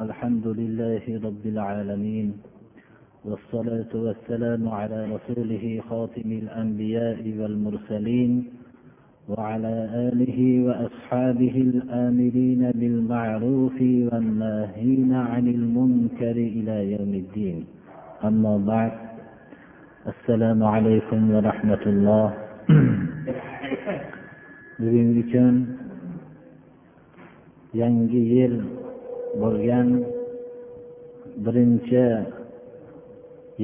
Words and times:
الحمد 0.00 0.46
لله 0.46 1.02
رب 1.24 1.44
العالمين 1.46 2.32
والصلاة 3.24 3.92
والسلام 3.94 4.68
على 4.68 4.98
رسوله 5.14 5.80
خاتم 5.90 6.28
الأنبياء 6.42 7.20
والمرسلين 7.40 8.32
وعلى 9.28 9.74
آله 10.08 10.38
وأصحابه 10.66 11.56
الآمرين 11.68 12.62
بالمعروف 12.80 13.76
والناهين 14.12 15.12
عن 15.12 15.44
المنكر 15.48 16.36
إلى 16.56 16.92
يوم 16.92 17.12
الدين. 17.14 17.64
أما 18.24 18.56
بعد 18.72 18.92
السلام 20.12 20.62
عليكم 20.64 21.20
ورحمة 21.34 21.82
الله. 21.86 22.26
Bugungi 24.80 25.22
kun 25.28 25.56
yangi 27.76 28.16
yil 28.32 28.79
bo'lgan 29.38 29.88
birinchi 31.44 32.06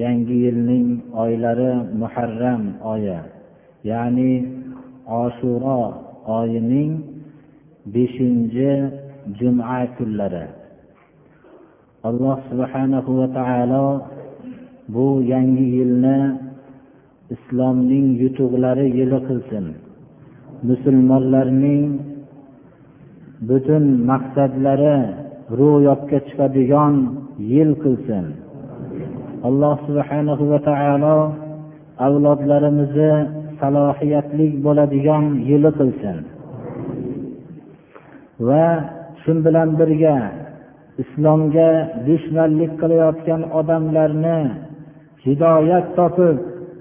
yangi 0.03 0.37
yilning 0.45 0.89
oylari 1.23 1.73
muharram 2.01 2.63
oyi 2.93 3.19
ya'ni 3.91 4.33
oshuro 5.23 5.81
oyining 6.39 6.91
beshinchi 7.93 8.71
juma 9.39 9.87
kunlari. 9.97 10.47
Alloh 12.09 12.39
subhanahu 12.51 13.11
va 13.19 13.27
taolo 13.39 13.87
bu 14.95 15.07
yangi 15.33 15.67
yilni 15.77 16.19
islomning 17.35 18.07
yutuqlari 18.23 18.87
yili 18.99 19.19
qilsin. 19.29 19.67
Musulmonlarning 20.69 21.85
butun 23.49 23.85
maqsadlari 24.11 25.26
ro'yobga 25.61 26.19
chiqadigan 26.27 26.95
yil 27.53 27.71
qilsin. 27.83 28.25
Alloh 29.49 29.77
subhanahu 29.87 30.45
va 30.51 30.59
taolo 30.69 31.19
avlodlarimizni 32.07 33.13
salohiyatli 33.61 34.47
bo'ladigan 34.65 35.25
yili 35.51 35.71
qilsin. 35.79 36.17
Va 38.49 38.69
shu 39.23 39.33
bilan 39.47 39.69
birga 39.81 40.19
islomga 41.03 41.71
dushmanlik 42.09 42.73
qilayotgan 42.81 43.43
odamlarni 43.59 44.41
hidoyat 45.25 45.87
topib 45.99 46.37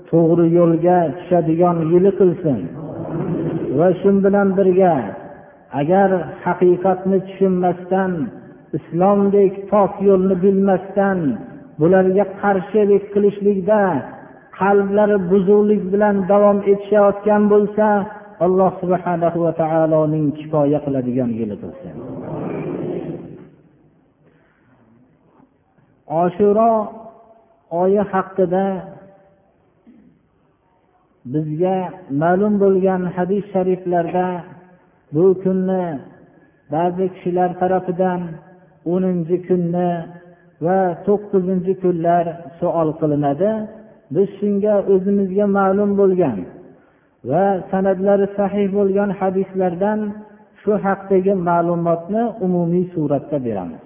to'g'ri 0.09 0.45
yo'lga 0.58 1.00
tushadigan 1.17 1.78
yili 1.92 2.11
qilsin. 2.20 2.59
Va 3.78 3.89
shu 4.00 4.09
bilan 4.26 4.48
birga 4.58 4.95
agar 5.82 6.09
haqiqatni 6.45 7.17
tushunmasdan 7.28 8.11
islomdek 8.78 9.54
pok 9.72 9.92
yo'lni 10.08 10.36
bilmasdan 10.44 11.20
bularga 11.80 12.26
qarshilik 12.42 13.04
qilishlikda 13.14 13.82
qalblari 14.59 15.17
buzuqlik 15.32 15.84
bilan 15.94 16.16
davom 16.32 16.58
etishayotgan 16.72 17.44
bo'lsa 17.54 17.88
alloh 18.45 18.72
subhana 18.82 19.30
va 19.44 19.52
taoloning 19.62 20.28
kifoya 20.38 20.80
qiladigan 20.86 21.30
yo'li 21.40 21.56
bo'lsin 21.64 21.95
oshuro 26.23 26.72
oyi 27.82 28.02
haqida 28.14 28.66
bizga 31.34 31.78
ma'lum 32.22 32.54
bo'lgan 32.64 33.02
hadis 33.16 33.44
shariflarda 33.54 34.28
bu 35.14 35.26
kunni 35.44 35.86
ba'zi 36.73 37.06
kishilar 37.14 37.50
tarafidan 37.62 38.22
o'ninchi 38.94 39.38
kunni 39.47 39.91
va 40.66 40.80
to'qqizinchi 41.05 41.73
kunlar 41.83 42.25
savol 42.59 42.89
qilinadi. 43.00 43.52
Biz 44.16 44.27
shunga 44.39 44.75
o'zimizga 44.94 45.45
ma'lum 45.58 45.92
bo'lgan 45.99 46.37
va 47.30 47.45
sanadlari 47.71 48.27
sahih 48.37 48.67
bo'lgan 48.77 49.10
hadislardan 49.20 49.99
shu 50.61 50.71
haqdagi 50.86 51.33
ma'lumotni 51.49 52.23
umumiy 52.45 52.86
suratda 52.93 53.37
beramiz. 53.48 53.83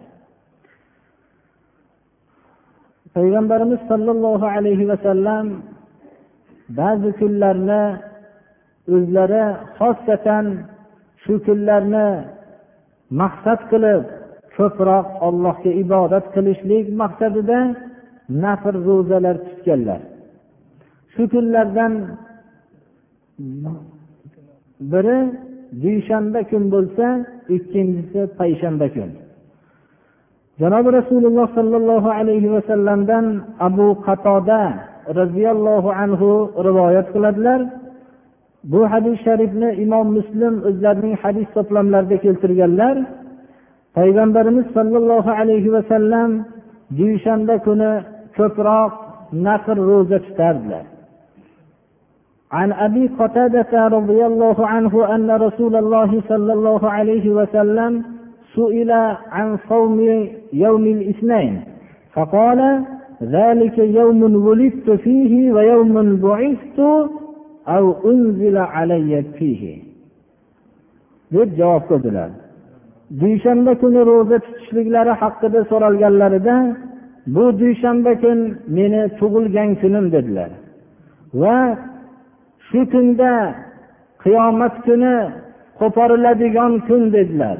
Payg'ambarimiz 3.16 3.82
sollallohu 3.92 4.46
alayhi 4.56 4.86
vasallam 4.92 5.46
ba'zi 6.80 7.10
kunlarni 7.20 7.84
o'zlari 8.96 9.44
xossatan 9.78 10.46
shu 11.24 11.34
kunlarni 11.46 12.08
maqsad 13.22 13.60
qilib 13.72 14.04
ko'proq 14.60 15.08
allohga 15.28 15.72
ibodat 15.84 16.26
qilishlik 16.36 16.86
maqsadida 17.02 17.60
nafr 18.44 18.76
ro'zalar 18.88 19.36
tutganlar. 19.48 20.02
Shu 21.14 21.24
kunlardan 21.34 21.94
biri 24.92 25.20
dushanba 25.84 26.42
kun 26.52 26.64
bo'lsa 26.74 27.06
ikkinchisi 27.56 28.22
payshanba 28.40 28.88
kun. 28.96 29.10
Janobi 30.62 30.90
rasululloh 31.00 31.48
sollallohu 31.58 32.10
alayhi 32.20 32.52
vasallamdan 32.56 33.26
abu 33.68 33.88
qatoda 34.06 34.62
roziyallohu 35.20 35.90
anhu 36.04 36.30
rivoyat 36.68 37.08
qiladilar. 37.14 37.62
Bu 38.72 38.82
hadis 38.92 39.16
sharifni 39.26 39.70
imom 39.84 40.08
muslim 40.18 40.54
o'zlarining 40.70 41.16
hadis 41.24 41.48
to'plamlarida 41.56 42.18
keltirganlar. 42.26 42.96
payg'ambarimiz 43.97 44.67
sollallohu 44.77 45.31
alayhi 45.41 45.73
vasallam 45.77 46.31
dushanba 46.99 47.55
kuni 47.67 47.91
ko'proq 48.37 48.93
nafr 49.47 49.77
ro'za 49.91 50.19
tutardilar 50.27 50.85
عن 52.61 52.73
أبي 52.73 53.05
قتادة 53.19 53.73
رضي 53.89 54.27
الله 54.27 54.67
عنه 54.67 55.15
أن 55.15 55.31
رسول 55.31 55.77
الله 55.77 56.11
صلى 56.29 56.53
الله 56.53 56.91
عليه 56.91 57.27
وسلم 57.39 57.93
سئل 58.55 58.91
عن 59.37 59.59
صوم 59.69 59.99
يوم 60.53 60.85
الاثنين 60.87 61.55
فقال 62.15 62.61
ذلك 63.23 63.79
يوم 63.79 64.21
ولدت 64.47 64.91
فيه 64.91 65.53
ويوم 65.53 66.17
بعثت 66.17 66.79
أو 67.69 67.85
أنزل 68.11 68.57
علي 68.59 69.23
فيه 69.39 69.83
deb 71.35 71.51
javob 71.59 71.83
qildilar 71.89 72.31
dushanba 73.22 73.72
kuni 73.82 74.02
ro'za 74.10 74.38
tutishliklari 74.46 75.14
haqida 75.22 75.60
so'ralganlarida 75.72 76.56
bu 77.36 77.46
dushanba 77.62 78.12
kun 78.24 78.40
meni 78.78 79.02
tug'ilgan 79.20 79.70
kunim 79.82 80.06
dedilar. 80.16 80.52
Va 81.42 81.58
shu 82.68 82.80
kunda 82.94 83.32
qiyomat 84.24 84.76
kuni 84.88 85.16
qo'poriladigan 85.80 86.74
kun 86.88 87.04
dedilar. 87.16 87.58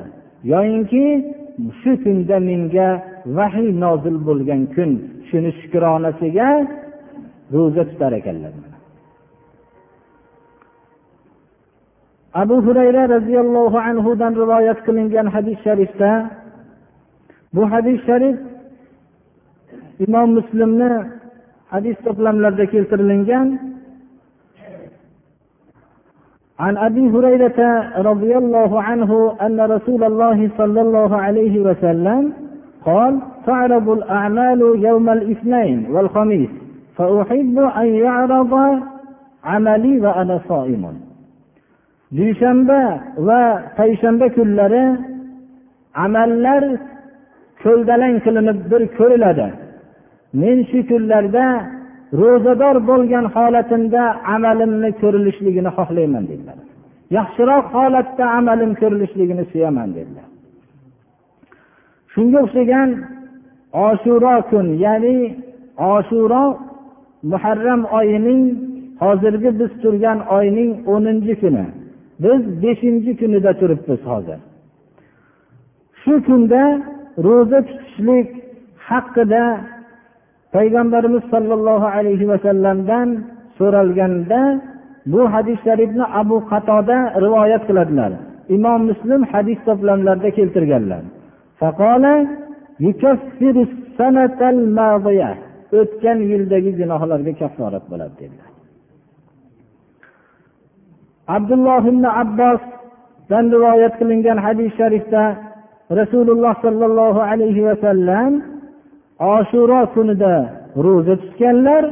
Yoyinki 0.52 1.06
shu 1.80 1.92
kunda 2.04 2.38
menga 2.50 2.90
vahiy 3.38 3.70
nozil 3.84 4.18
bo'lgan 4.28 4.62
kun 4.76 4.92
shuni 5.28 5.52
shukronasiga 5.60 6.50
ro'za 7.56 7.84
tutar 7.90 8.12
ekanlar. 8.20 8.54
Abu 12.34 12.62
hurayra 12.62 13.08
roziyallohu 13.16 13.78
anhudan 13.78 14.34
rivoyat 14.36 14.80
qilingan 14.86 15.28
hadis 15.36 15.58
sharifda 15.66 16.30
bu 17.54 17.62
hadis 17.72 17.98
sharif 18.06 18.38
imom 20.06 20.30
muslimni 20.38 20.90
hadis 21.74 21.98
to'plamlarida 22.06 22.66
keltirilgan 22.74 23.48
عن 26.60 26.78
أبي 26.78 27.10
هريرة 27.16 27.60
رضي 28.10 28.38
الله 28.38 28.72
عنه 28.82 29.12
أن 29.42 29.60
رسول 29.76 30.04
الله 30.04 30.50
صلى 30.58 30.82
الله 30.82 31.12
عليه 31.18 31.56
وسلم 31.68 32.34
قال 32.86 33.20
تعرض 33.46 33.90
الأعمال 33.90 34.62
يوم 34.88 35.10
الاثنين 35.10 35.78
والخميس 35.92 36.50
فأحب 36.98 37.56
أن 37.60 37.88
يعرض 37.88 38.54
عملي 39.44 40.00
وأنا 40.00 40.40
صائم 40.50 41.09
dushanba 42.18 42.82
va 43.28 43.42
payshanba 43.78 44.28
kunlari 44.38 44.84
amallar 46.06 46.64
ko'ldalang 47.64 48.16
qilinib 48.26 48.60
bir 48.72 48.82
ko'riladi. 48.98 49.48
Men 50.42 50.58
shu 50.70 50.80
kunlarda 50.90 51.46
ro'zador 52.22 52.76
bo'lgan 52.90 53.26
holatimda 53.36 54.04
amalimni 54.36 54.90
ko'rilishligini 55.02 55.72
xohlayman 55.78 56.24
dedilar. 56.32 56.58
Yaxshiroq 57.18 57.66
holatda 57.76 58.26
amalim 58.40 58.72
ko'rilishligini 58.82 59.44
suyaman 59.52 59.90
dedilar. 59.98 60.28
Shunga 62.14 62.40
o'xshagan 62.46 62.90
oshuro 63.88 64.36
kun 64.50 64.68
ya'ni 64.86 65.18
oshuro 65.96 66.44
muharram 67.32 67.82
oyining 67.98 68.42
hozirgi 69.02 69.50
biz 69.60 69.72
turgan 69.82 70.20
oyning 70.38 70.72
o'ninchi 70.94 71.34
kuni. 71.42 71.66
Biz 72.24 72.42
beshinchi 72.64 73.12
kunida 73.20 73.52
turibmiz 73.60 74.02
hozir. 74.12 74.40
Shu 76.02 76.14
kunda 76.28 76.64
ro'za 77.26 77.60
tutishlik 77.68 78.28
haqida 78.90 79.44
payg'ambarimiz 80.56 81.24
sollallohu 81.34 81.88
alayhi 81.98 82.26
vasallamdan 82.32 83.08
so'ralganda 83.58 84.42
bu 85.14 85.22
hadis 85.34 85.58
sharifni 85.68 86.06
abu 86.22 86.38
qatoda 86.52 86.98
rivoyat 87.26 87.64
qiladilar. 87.70 88.12
Imom 88.56 88.82
muslim 88.90 89.22
hadis 89.32 89.60
to'plamlarida 89.68 90.30
keltirganlar. 90.38 91.04
O'tgan 95.80 96.20
yildagi 96.32 96.72
gunohlarga 96.80 97.34
kafforat 97.42 97.86
bo'ladi 97.92 98.16
dedilar. 98.22 98.49
Abdulloh 101.36 101.84
ibn 101.92 102.04
abbosdan 102.22 103.46
rivoyat 103.56 103.94
qilingan 104.00 104.38
hadis 104.46 104.72
sharifda 104.80 105.24
rasululloh 106.00 106.54
sollallohu 106.66 107.20
alayhi 107.32 107.66
vasallam 107.70 108.32
oshuro 109.36 109.82
kunida 109.96 110.36
ro'za 110.86 111.16
tutganlar 111.24 111.84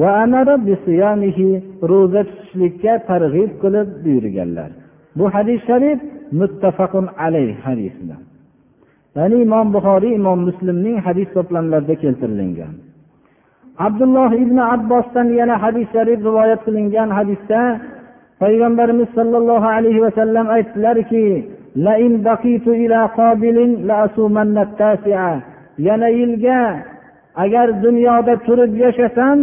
va 0.00 0.12
ro'za 1.90 2.20
tutishlikka 2.28 2.92
targ'ib 3.10 3.50
qilib 3.62 3.88
buyurganlar. 4.04 4.70
Bu 5.18 5.24
hadis 5.34 5.60
sharif 5.68 5.98
muttafaqun 6.40 7.06
alayh 7.24 7.54
hadislar 7.66 8.20
ya'ni 9.16 9.36
imom 9.46 9.66
buxoriy 9.74 10.14
imom 10.20 10.38
muslimning 10.48 10.96
hadis 11.06 11.28
to'plamlarida 11.36 11.94
keltirilgan. 12.02 12.74
Abdulloh 13.86 14.30
ibn 14.44 14.58
abbosdan 14.74 15.28
yana 15.40 15.56
hadis 15.64 15.86
sharif 15.94 16.18
rivoyat 16.28 16.60
qilingan 16.66 17.08
hadisda 17.18 17.60
payg'ambarimiz 18.42 19.08
sollallohu 19.18 19.68
alayhi 19.76 20.00
vasallam 20.06 20.46
aytdilarki 20.56 21.26
yana 25.78 26.08
yilga 26.18 26.60
agar 27.44 27.66
dunyoda 27.84 28.34
turib 28.46 28.72
yashasam 28.84 29.38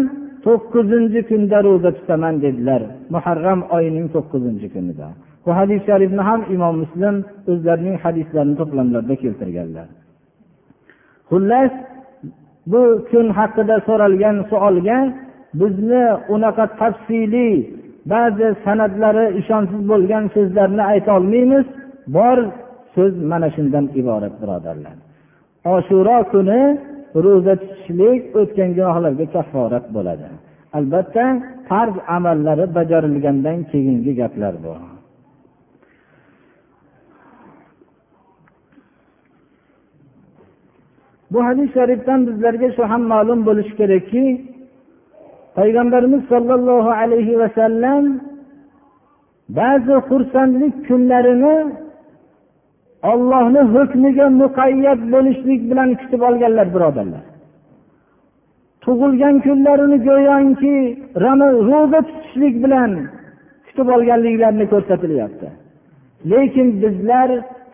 to'qqizinchi 0.46 1.22
kunda 1.30 1.58
ro'za 1.68 1.92
tutaman 1.98 2.36
dedilar. 2.46 2.82
Muharram 3.14 3.60
oyining 3.76 4.08
to'qqizinchi 4.16 4.68
kunida. 4.76 5.08
Bu 5.46 5.52
hadis 5.60 5.80
sharifni 5.90 6.24
ham 6.30 6.42
imom 6.56 6.76
muslim 6.84 7.16
o'zlarining 7.52 7.98
hadislarini 8.04 8.56
to'plamlarida 8.62 9.16
keltirganlar. 9.24 9.88
Xullas 11.30 11.72
bu 12.72 12.82
kun 13.12 13.28
haqida 13.40 13.76
so'ralgan 13.88 14.38
savolga 14.52 14.98
bizni 15.62 16.06
unaqa 16.36 16.66
tafsiliy 16.82 17.56
ba'zi 18.14 18.48
san'atlari 18.66 19.26
ishonchsiz 19.40 19.82
bo'lgan 19.92 20.24
so'zlarni 20.36 20.84
aytolmaymiz 20.94 21.66
bor 22.18 22.38
so'z 22.96 23.14
mana 23.32 23.48
shundan 23.56 23.86
iborat 24.02 24.36
birodarlar. 24.42 24.96
Oshuro 25.76 26.18
kuni 26.34 26.62
ro'za 27.26 27.54
tutishlik 27.62 28.22
o'tgan 28.40 28.70
gunohlarga 28.78 29.26
kafforat 29.36 29.86
bo'ladi. 29.96 30.28
Albatta 30.78 31.26
farz 31.70 31.96
amallari 32.18 32.66
bajarilgandan 32.78 33.58
keyingi 33.72 34.12
gaplar 34.22 34.56
bu. 34.64 34.74
Bu 41.32 41.40
hadis 41.48 41.70
sharifdan 41.74 42.20
bizlarga 42.28 42.70
shu 42.76 42.84
ham 42.92 43.04
ma'lum 43.14 43.40
bo'lishi 43.48 43.74
kerakki 43.80 44.24
payg'ambarimiz 45.58 46.22
sollallohu 46.32 46.92
alayhi 47.02 47.40
vasallam 47.42 48.04
ba'zi 49.60 49.96
xursandlik 50.10 50.76
kunlarini 50.88 51.56
ollohni 53.12 53.62
hukmiga 53.74 54.28
muqayyat 54.42 55.02
bo'lishlik 55.14 55.62
bilan 55.72 55.90
kutib 56.00 56.22
olganlar 56.30 56.68
birodarlar. 56.76 57.24
Tug'ilgan 58.84 59.36
kunlarini 59.46 59.98
go'yoki 60.10 60.76
ro'za 61.24 62.00
tutishlik 62.10 62.56
bilan 62.64 62.92
kutib 63.68 63.88
olganliklarini 63.96 64.66
ko'rsatilyapti. 64.74 65.48
Lekin 66.32 66.68
bizlar 66.82 67.30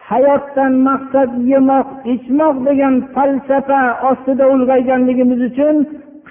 hayotdan 0.09 0.73
maqsad 0.87 1.31
yemoq 1.51 1.87
ichmoq 2.13 2.55
degan 2.67 2.95
falsafa 3.15 3.81
ostida 4.09 4.45
ulg'ayganligimiz 4.53 5.39
uchun 5.49 5.75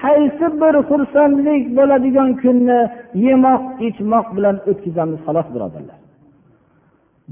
qaysi 0.02 0.46
bir 0.62 0.74
xursandlik 0.90 1.64
bo'ladigan 1.78 2.30
kunni 2.42 2.80
yemoq 3.26 3.62
ichmoq 3.88 4.26
bilan 4.36 4.56
o'tkazamiz 4.70 5.20
xolos 5.26 5.48
birodarlar. 5.54 5.98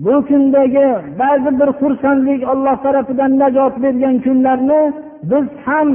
Bu 0.04 0.14
kundagi 0.28 0.86
ba'zi 1.22 1.50
bir 1.60 1.70
xursandlik 1.80 2.40
olloh 2.52 2.76
tarafidan 2.84 3.32
najot 3.42 3.74
bergan 3.84 4.16
kunlarni 4.24 4.82
biz 5.30 5.46
ham 5.66 5.88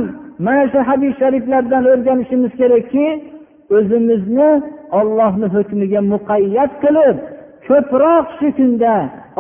mana 0.45 0.63
shu 0.71 0.79
hadis 0.89 1.13
shariflardan 1.21 1.83
o'rganishimiz 1.91 2.51
kerakki 2.61 3.07
o'zimizni 3.77 4.51
ollohni 4.99 5.47
hukmiga 5.55 6.01
muqayyat 6.13 6.71
qilib 6.83 7.17
ko'proq 7.67 8.25
shu 8.39 8.47
kunda 8.57 8.93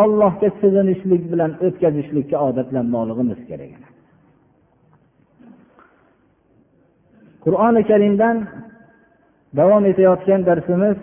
allohga 0.03 0.49
sig'inishlik 0.61 1.23
bilan 1.31 1.51
o'tkazishlikka 1.65 2.37
odatlanmoqligimiz 2.47 3.39
kerak. 3.49 3.88
Qur'oni 7.45 7.81
karimdan 7.91 8.37
davom 9.59 9.83
etayotgan 9.91 10.41
darsimiz 10.49 10.97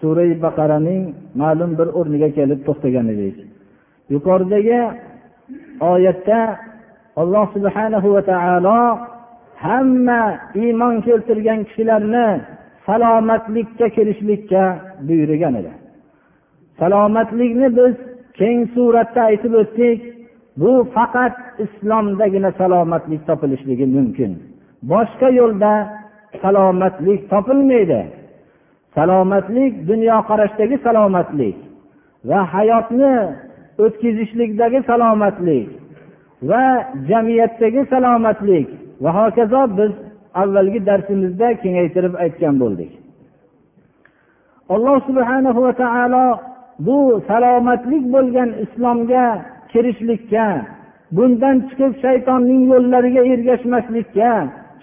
sura 0.00 0.26
baqaraning 0.44 1.02
ma'lum 1.40 1.70
bir 1.78 1.88
o'rniga 1.98 2.28
kelib 2.38 2.60
to'xtagan 2.66 3.06
edik 3.14 3.36
yuqoridagi 4.14 4.80
oyatda 5.92 6.40
alloh 7.22 7.46
subhanahu 7.56 8.08
va 8.14 8.22
taolo 8.30 8.80
hamma 9.66 10.22
iymon 10.62 10.94
keltirgan 11.06 11.60
kishilarni 11.68 12.26
salomatlikka 12.86 13.86
kirishlikka 13.96 14.62
buyurgan 15.06 15.54
edi. 15.60 15.72
Salomatlikni 16.80 17.68
biz 17.78 17.94
keng 18.38 18.58
suratda 18.74 19.20
aytib 19.30 19.52
o'tdik 19.62 19.98
bu 20.60 20.72
faqat 20.96 21.34
islomdagina 21.64 22.50
salomatlik 22.60 23.20
topilishligi 23.28 23.86
mumkin. 23.96 24.32
Boshqa 24.90 25.28
yo'lda 25.40 25.72
salomatlik 26.42 27.20
topilmaydi. 27.32 28.02
Salomatlik 28.96 29.72
dunyoqarashdagi 29.90 30.76
salomatlik 30.86 31.56
va 32.28 32.40
hayotni 32.54 33.14
o'tkazishlikdagi 33.84 34.80
salomatlik 34.90 35.68
va 36.50 36.64
jamiyatdagi 37.10 37.82
salomatlik. 37.92 38.68
Va 39.02 39.10
hokazo 39.18 39.62
biz 39.78 39.92
avvalgi 40.42 40.80
darsimizda 40.88 41.48
kengaytirib 41.62 42.14
aytgan 42.24 42.54
bo'ldik. 42.62 42.92
Alloh 44.74 44.98
subhanahu 45.08 45.60
va 45.66 45.72
taolo 45.82 46.26
bu 46.86 46.98
salomatlik 47.28 48.04
bo'lgan 48.14 48.50
islomga 48.64 49.26
kirishlikka 49.72 50.46
bundan 51.16 51.56
chiqib 51.68 51.92
shaytonning 52.04 52.62
yo'llariga 52.72 53.22
ergashmaslikka 53.34 54.30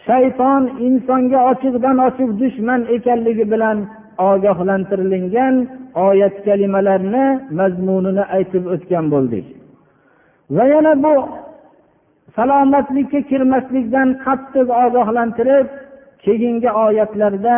shayton 0.06 0.62
insonga 0.86 1.38
ochiqdan 1.50 1.96
ochiq 2.08 2.30
dushman 2.40 2.80
ekanligi 2.96 3.44
bilan 3.52 3.78
ogohlantirilgan 4.30 5.54
oyat 6.08 6.36
kalimalarni 6.46 7.26
mazmunini 7.58 8.24
aytib 8.36 8.64
o'tgan 8.74 9.04
bo'ldik 9.14 9.46
va 10.56 10.64
yana 10.74 10.92
bu 11.04 11.14
salomatlikka 12.36 13.20
kirmaslikdan 13.30 14.08
qattiq 14.24 14.68
ogohlantirib 14.84 15.66
keyingi 16.24 16.70
oyatlarda 16.84 17.56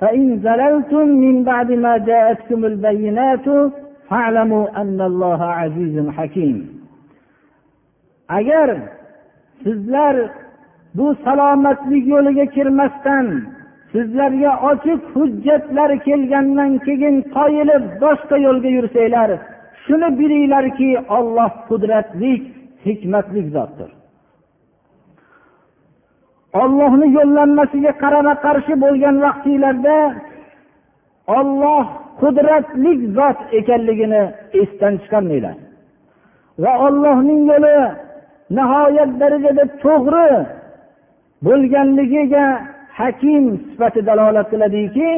فإن 0.00 0.40
زللتم 0.46 1.06
من 1.08 1.44
بعد 1.44 1.72
ما 1.72 1.98
جاءتكم 1.98 2.64
البينات 2.64 3.72
فاعلموا 4.08 4.80
أن 4.80 5.00
الله 5.00 5.44
عزيز 5.44 6.08
حكيم 6.08 6.76
agar 8.38 8.68
sizlar 9.63 10.15
bu 10.97 11.15
salomatlik 11.25 12.03
yo'liga 12.13 12.45
kirmasdan 12.55 13.27
sizlarga 13.91 14.51
ochiq 14.71 15.01
hujjatlar 15.15 15.91
kelgandan 16.07 16.71
keyin 16.85 17.15
toyilib 17.35 17.83
boshqa 18.03 18.35
yo'lga 18.47 18.69
yursanglar 18.77 19.29
shuni 19.83 20.09
bilinglarki 20.19 20.89
olloh 21.17 21.51
qudratli 21.69 22.33
hikmatli 22.85 23.41
zotdir. 23.55 23.89
Ollohni 26.61 27.07
yo'llanmasiga 27.17 27.91
qarama 28.03 28.33
qarshi 28.45 28.73
bo'lgan 28.83 29.15
vaqtinglarda 29.25 29.97
olloh 31.37 31.85
qudratli 32.21 32.91
zot 33.17 33.39
ekanligini 33.59 34.23
esdan 34.61 34.93
chiqarmanglar. 35.01 35.55
Va 36.63 36.71
ollohning 36.87 37.41
yo'li 37.51 37.75
nihoyat 38.57 39.11
darajada 39.21 39.63
to'g'ri 39.83 40.29
bo'lganligiga 41.45 42.45
hakim 42.99 43.45
sifati 43.69 44.01
dalolat 44.09 44.47
qiladiki 44.53 45.09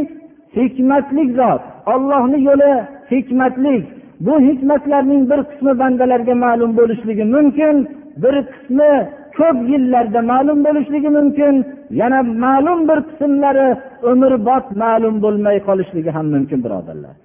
hikmatlik 0.58 1.30
zot 1.40 1.62
ollohni 1.94 2.40
yo'li 2.50 2.72
hikmatlik. 3.12 3.84
Bu 4.26 4.34
hikmatlarning 4.48 5.24
bir 5.32 5.40
qismi 5.50 5.74
bandalarga 5.82 6.36
ma'lum 6.46 6.72
bo'lishligi 6.80 7.26
mumkin 7.36 7.76
bir 8.24 8.36
qismi 8.52 8.92
ko'p 9.38 9.58
yillarda 9.72 10.22
ma'lum 10.32 10.60
bo'lishligi 10.68 11.10
mumkin 11.18 11.56
yana 12.02 12.20
ma'lum 12.46 12.80
bir 12.90 13.00
qismlari 13.10 13.68
umrbod 14.12 14.66
ma'lum 14.84 15.16
bo'lmay 15.24 15.58
qolishligi 15.68 16.12
ham 16.18 16.28
mumkin 16.36 16.60
birodarlar. 16.66 17.16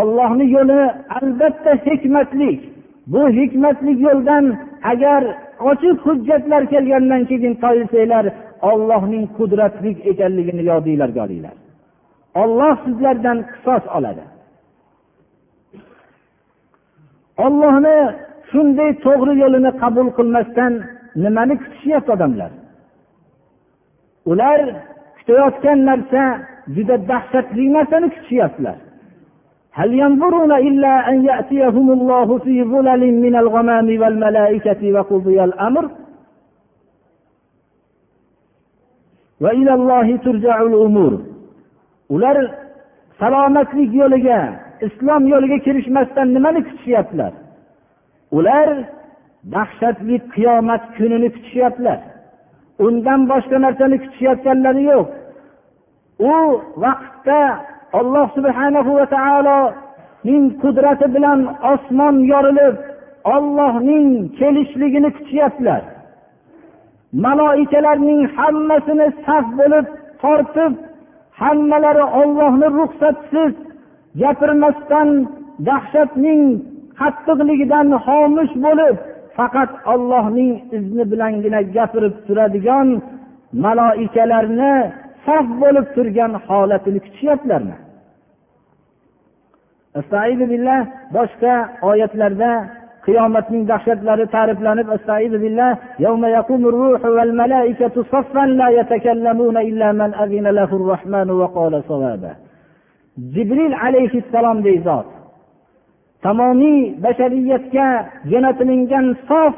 Ollohni 0.00 0.44
yo'li 0.56 0.80
albatta 1.18 1.72
hikmatlik. 1.86 2.60
Bu 3.12 3.22
hikmatli 3.38 3.92
yo'ldan 4.06 4.44
agar 4.92 5.22
ochiq 5.70 5.98
hujjatlar 6.06 6.62
kelgandan 6.72 7.22
keyin 7.30 7.54
toyilsanglar 7.62 8.24
ollohning 8.70 9.24
qudratli 9.38 9.90
ekanligini 10.10 10.62
yodinglarga 10.70 11.20
olinglar 11.26 11.56
olloh 12.42 12.76
sizlardan 12.84 13.38
qisos 13.52 13.84
oladi. 13.96 14.24
Ollohni 17.44 17.98
shunday 18.50 18.90
to'g'ri 19.04 19.34
yo'lini 19.42 19.70
qabul 19.82 20.08
qilmasdan 20.18 20.72
nimani 21.22 21.54
kutishyapti 21.62 22.10
odamlar? 22.16 22.50
Ular 24.30 24.60
kutayotgan 25.18 25.78
narsa 25.88 26.22
juda 26.74 26.96
dahshatli 27.10 27.64
narsani 27.76 28.08
kutishyaptilar. 28.14 28.78
هل 29.73 29.93
ينظرون 29.93 30.51
إلا 30.51 31.09
أن 31.09 31.25
يأتيهم 31.25 31.91
الله 31.91 32.37
في 32.37 32.63
ظلل 32.63 33.21
من 33.21 33.35
الغمام 33.35 34.01
والملائكة 34.01 34.93
وقضي 34.93 35.43
الأمر 35.43 35.89
وإلى 39.41 39.73
الله 39.73 40.17
ترجع 40.17 40.61
الأمور 40.61 41.19
ular 42.09 42.37
salomatlik 43.19 43.91
yo'liga 44.01 44.39
islom 44.87 45.23
yo'liga 45.33 45.57
kirishmasdan 45.65 46.27
nimani 46.35 46.61
kutishyaptilar 46.67 47.33
ular 48.37 48.69
dahshatli 49.53 50.15
qiyomat 50.33 50.83
kunini 50.97 51.29
kutishyaptilar 51.35 51.99
undan 52.85 53.19
boshqa 53.31 53.57
narsani 53.65 53.97
kutishayotganlari 54.03 54.83
yo'q 54.91 55.07
u 56.31 56.33
vaqtda 56.83 57.41
alloh 57.98 58.26
subhanahu 58.36 58.90
va 58.98 59.06
taoloning 59.16 60.44
qudrati 60.62 61.06
bilan 61.14 61.40
osmon 61.72 62.16
yorilib 62.32 62.76
ollohning 63.34 64.08
kelishligini 64.38 65.10
kutishyaptilar 65.16 65.82
maloikalarning 67.24 68.22
hammasini 68.36 69.06
saf 69.26 69.46
bo'lib 69.58 69.86
tortib 70.22 70.72
hammalari 71.40 72.04
ollohni 72.20 72.68
ruxsatisiz 72.78 73.52
gapirmasdan 74.22 75.08
dahshatning 75.68 76.42
qattiqligidan 77.00 77.88
xomush 78.06 78.54
bo'lib 78.66 78.96
faqat 79.36 79.70
ollohning 79.92 80.52
izni 80.76 81.04
bilangina 81.12 81.60
gapirib 81.76 82.14
turadigan 82.26 82.88
maloikalarni 83.64 84.74
saf 85.26 85.46
bo'lib 85.62 85.86
turgan 85.96 86.32
holatini 86.46 87.00
kutishyaptilarmi 87.04 87.76
boshqa 91.16 91.54
oyatlarda 91.90 92.52
qiyomatning 93.06 93.62
dahshatlari 93.72 94.24
ta'riflanib 94.34 94.88
jibril 103.34 103.74
alayhissalomdek 103.86 104.78
zot 104.86 105.08
tamomiy 106.24 106.78
bashariyatga 107.04 107.88
jo'natilingan 108.30 109.06
sof 109.28 109.54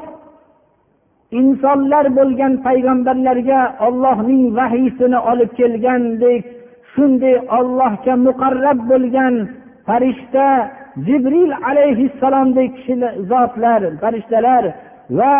insonlar 1.39 2.05
bo'lgan 2.17 2.53
payg'ambarlarga 2.67 3.61
ollohning 3.87 4.43
vahiysini 4.59 5.19
olib 5.31 5.51
kelgandek 5.59 6.43
shunday 6.93 7.35
ollohga 7.57 8.13
muqarrab 8.27 8.79
bo'lgan 8.91 9.35
farishta 9.87 10.47
jibril 11.07 11.51
alayhissalomdek 11.69 12.69
kishilar 12.77 13.13
zotlar 13.31 13.81
farishtalar 14.01 14.63
va 15.19 15.33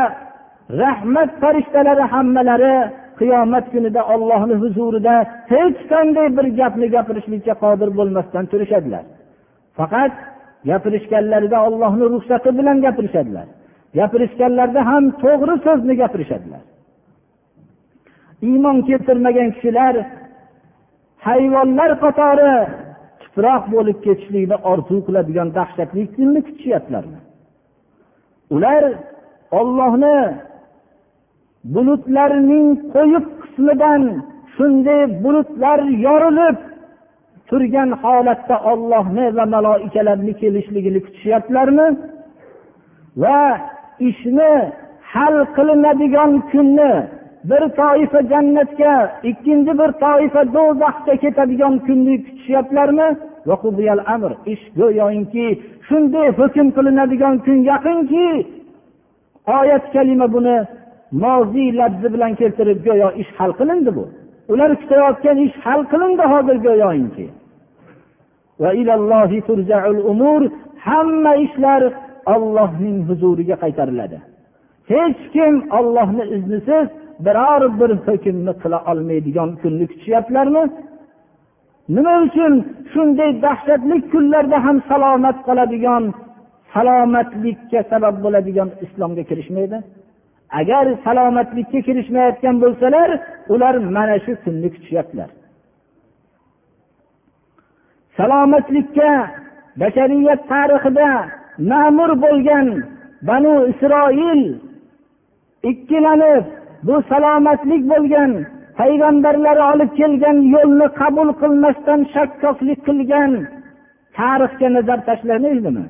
rahmat 0.81 1.29
farishtalari 1.41 2.03
hammalari 2.13 2.75
qiyomat 3.19 3.65
kunida 3.73 4.01
ollohni 4.13 4.55
huzurida 4.63 5.15
hech 5.53 5.79
qanday 5.91 6.27
bir 6.37 6.45
gapni 6.59 6.87
gapirishlikka 6.95 7.53
qodir 7.63 7.89
bo'lmasdan 7.99 8.45
turishadilar. 8.51 9.03
Faqat 9.77 10.13
gapirishganlarida 10.69 11.57
ollohni 11.67 12.05
ruxsati 12.13 12.49
bilan 12.59 12.77
gapirishadilar. 12.85 13.47
Gapirishganlarida 13.99 14.81
ham 14.89 15.03
to'g'ri 15.23 15.55
so'zni 15.65 15.93
gapirishadilar. 16.01 16.63
Iymon 18.49 18.77
keltirmagan 18.87 19.49
kishilar 19.55 19.95
hayvonlar 21.27 21.91
qatori 22.03 22.51
tuproq 23.37 23.63
bo'lib 23.75 23.97
ketishlikni 24.05 24.57
orzu 24.71 24.97
qiladigan 25.07 25.47
dahshatli 25.57 26.03
kunni 26.15 26.39
kutishyaptilarmi 26.47 27.19
ular 28.55 28.83
ollohni 29.59 30.19
bulutlarning 31.73 32.67
qo'yib 32.95 33.25
qismidan 33.41 34.01
shunday 34.55 35.01
bulutlar 35.23 35.79
yorilib 36.05 36.57
turgan 37.49 37.89
holatda 38.03 38.55
ollohni 38.71 39.25
va 39.37 39.45
maloikalarni 39.55 40.33
kelishligini 40.41 40.99
kutishyaptilarmi? 41.05 41.87
Va 43.23 43.41
ishni 44.09 44.53
hal 45.11 45.35
qilinadigan 45.55 46.31
kunni 46.51 46.93
bir 47.49 47.63
toifa 47.79 48.19
jannatga 48.31 48.93
ikkinchi 49.29 49.73
bir 49.79 49.91
toifa 50.03 50.41
do'zaxga 50.55 51.15
ketadigan 51.23 51.73
kunni 51.87 52.15
kutishyaptilarmi 52.25 53.07
ish 54.53 54.63
go'yoki 54.79 55.47
shunday 55.87 56.27
hukm 56.39 56.67
qilinadigan 56.77 57.35
kun 57.45 57.57
yaqinki 57.71 58.27
oyat 59.57 59.85
kalima 59.93 60.27
buni 60.35 60.57
moziy 61.23 61.69
labzi 61.79 62.07
bilan 62.13 62.33
keltirib 62.39 62.79
go'yo 62.87 63.09
ish 63.21 63.31
hal 63.37 63.51
qilindi 63.59 63.91
bu. 63.97 64.05
Ular 64.51 64.71
kutayotgan 64.81 65.37
ish 65.47 65.57
hal 65.65 65.81
qilindi 65.91 66.23
hozir 66.33 66.57
go'yoki 66.67 67.25
hamma 70.87 71.33
ishlar 71.45 71.81
ollohning 72.33 72.97
huzuriga 73.09 73.55
qaytariladi. 73.63 74.17
Hech 74.91 75.21
kim 75.33 75.53
ollohni 75.77 76.23
iznisiz 76.35 76.87
biror 77.25 77.61
bir 77.79 77.91
hukmni 78.05 78.53
qila 78.61 78.77
olmaydigan 78.91 79.49
kunni 79.61 79.85
kutishyaptilarmi 79.91 80.63
nima 81.95 82.13
uchun 82.25 82.53
shunday 82.93 83.31
dahshatli 83.45 83.95
kunlarda 84.11 84.57
ham 84.65 84.77
salomat 84.89 85.37
qoladigan 85.47 86.03
salomatlikka 86.73 87.79
sabab 87.91 88.15
bo'ladigan 88.23 88.69
islomga 88.85 89.23
kirishmaydi? 89.29 89.77
Agar 90.59 90.85
salomatlikka 91.05 91.79
kirishmayotgan 91.87 92.55
bo'lsalar 92.63 93.09
ular 93.53 93.75
mana 93.95 94.15
shu 94.25 94.31
kunni 94.43 94.67
kutishyaptilar 94.73 95.29
salomatlikka 98.17 99.11
bashariyat 99.81 100.41
tarixida 100.51 101.09
ma'mur 101.71 102.11
bo'lgan 102.25 102.67
banu 103.29 103.53
isroil 103.71 104.41
ikkilanib 105.71 106.45
bu 106.83 106.95
salomatlik 107.09 107.83
bo'lgan 107.91 108.31
payg'ambarlar 108.79 109.57
olib 109.71 109.91
kelgan 109.99 110.37
yo'lni 110.55 110.87
qabul 110.99 111.29
qilmasdan 111.41 111.99
shakkoklik 112.13 112.79
qilgan 112.87 113.31
tarixga 114.17 114.67
nazar 114.75 114.99
tashlamaydimi 115.09 115.85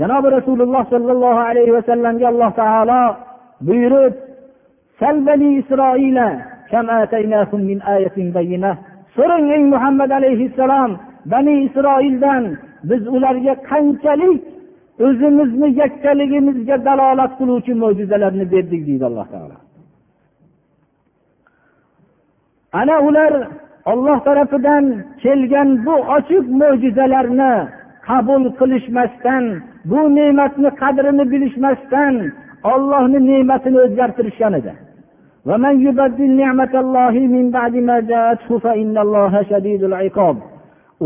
janobi 0.00 0.28
rasululloh 0.36 0.82
sollallohu 0.92 1.40
alayhi 1.50 1.72
vasallamga 1.78 2.26
alloh 2.32 2.50
taolo 2.62 3.02
buyurib 3.66 4.14
so'rang 9.16 9.46
ey 9.56 9.62
muhammad 9.74 10.10
alayhissalom 10.18 10.90
bani 11.32 11.54
isroildan 11.66 12.44
biz 12.90 13.02
ularga 13.16 13.54
qanchalik 13.70 14.42
o'zimizni 15.04 15.68
yakkaligimizga 15.80 16.76
dalolat 16.86 17.32
qiluvchi 17.38 17.72
mo'jizalarni 17.82 18.44
berdik 18.52 18.82
deydi 18.88 19.04
alloh 19.10 19.26
taolo. 19.34 19.56
Ana 22.80 22.96
ular 23.08 23.32
olloh 23.92 24.18
tarafidan 24.26 24.84
kelgan 25.22 25.68
bu 25.86 25.94
ochiq 26.16 26.44
mo'jizalarni 26.60 27.52
qabul 28.08 28.44
qilishmasdan 28.58 29.44
bu 29.90 30.00
ne'matni 30.18 30.70
qadrini 30.82 31.24
bilishmasdan 31.32 32.14
ollohni 32.72 33.18
ne'matini 33.30 33.78
o'zgartirishgan 33.84 34.54
edi. 34.60 34.72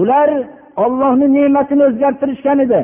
Ular 0.00 0.30
ollohni 0.84 1.26
ne'matini 1.36 1.82
o'zgartirishgan 1.88 2.58
edi. 2.66 2.80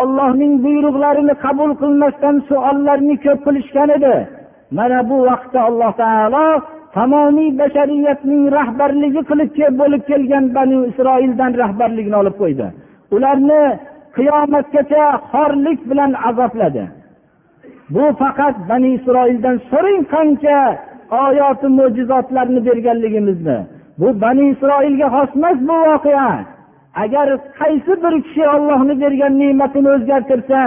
Ollohning 0.00 0.54
buyruqlarini 0.64 1.34
qabul 1.44 1.70
qilmasdan 1.82 2.36
suollarni 2.48 3.16
ko'p 3.24 3.40
qilishgan 3.46 3.90
edi. 3.96 4.14
Mana 4.76 4.98
bu 5.10 5.16
vaqtda 5.28 5.60
alloh 5.68 5.92
taolo 6.02 6.46
tamomiy 6.96 7.50
bashariyatning 7.60 8.42
rahbarligi 8.58 9.22
qilib 9.30 9.50
bo'lib 9.80 10.02
kelgan 10.10 10.44
bani 10.56 10.76
isroildan 10.90 11.52
rahbarlikni 11.62 12.16
olib 12.22 12.36
qo'ydi. 12.42 12.66
Ularni 13.14 13.62
qiyomatgacha 14.16 15.04
xorlik 15.30 15.80
bilan 15.90 16.12
azobladi. 16.28 16.84
Bu 17.94 18.04
faqat 18.20 18.56
bani 18.70 18.90
isroildan 18.98 19.56
so'rang 19.70 20.02
qancha 20.14 20.58
oyati 21.24 21.66
mo'jizotlarni 21.78 22.60
berganligimizni. 22.68 23.58
Bu 24.00 24.08
bani 24.22 24.44
isroilga 24.54 25.06
xos 25.14 25.30
emas 25.38 25.58
bu 25.68 25.76
voqea. 25.88 26.28
Agar 27.02 27.28
qaysi 27.60 27.92
bir 28.04 28.14
kishi 28.24 28.44
ollohni 28.54 28.94
bergan 29.02 29.32
ne'matini 29.42 29.88
o'zgartirsa 29.96 30.60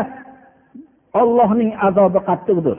ollohning 1.21 1.71
azobi 1.87 2.19
qattiqdir. 2.29 2.77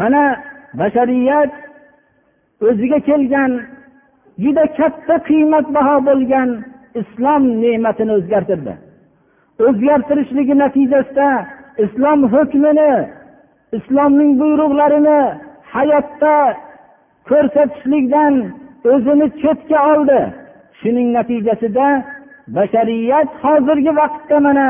Mana 0.00 0.24
bashariyat 0.80 1.52
o'ziga 2.68 2.98
kelgan 3.08 3.52
juda 4.42 4.64
katta 4.78 5.16
qiymatbaho 5.28 5.96
bo'lgan 6.08 6.48
islom 7.00 7.42
ne'matini 7.62 8.12
o'zgartirdi. 8.18 8.74
O'zgartirishligi 9.66 10.54
natijasida 10.62 11.28
islom 11.84 12.20
hukmini 12.34 12.92
islomning 13.78 14.32
buyruqlarini 14.40 15.20
hayotda 15.74 16.36
ko'rsatishlikdan 17.30 18.34
o'zini 18.92 19.26
chetga 19.42 19.78
oldi. 19.92 20.20
Shuning 20.80 21.08
natijasida 21.16 21.86
bashariyat 22.56 23.28
hozirgi 23.42 23.92
vaqtda 24.00 24.36
mana 24.46 24.68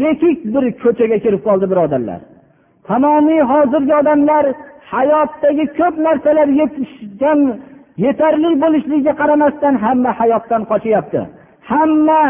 bekik 0.00 0.38
bir 0.54 0.64
ko'chaga 0.82 1.18
kirib 1.24 1.42
qoldi 1.46 1.66
birodarlar. 1.72 2.20
Tamomiy 2.88 3.40
hozirgi 3.52 3.94
odamlar 4.00 4.44
hayotdagi 4.94 5.64
ko'p 5.78 5.94
narsalar 6.06 6.48
yetishgan 6.60 7.40
yetarli 8.04 8.50
bo'lishligiga 8.62 9.12
qaramasdan 9.20 9.74
hamma 9.84 10.10
hayotdan 10.20 10.62
qochyapti 10.72 11.20
hamma 11.70 12.22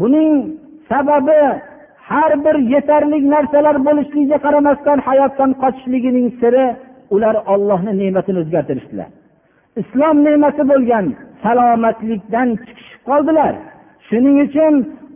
buning 0.00 0.32
sababi 0.90 1.40
har 2.10 2.32
bir 2.44 2.56
yetarli 2.74 3.18
narsalar 3.34 3.76
bo'lishligiga 3.86 4.38
qaramasdan 4.46 4.98
hayotdan 5.08 5.50
qochishligining 5.62 6.28
siri 6.40 6.66
ular 7.14 7.34
ollohni 7.52 7.92
ne'matini 8.00 8.38
o'zgartirishdilar. 8.42 9.08
Islom 9.80 10.16
ne'mati 10.26 10.62
bo'lgan 10.70 11.06
salomatlikdan 11.42 12.48
chiqishib 12.66 13.02
qoldilar. 13.10 13.52
Shuning 14.08 14.36
uchun 14.46 14.74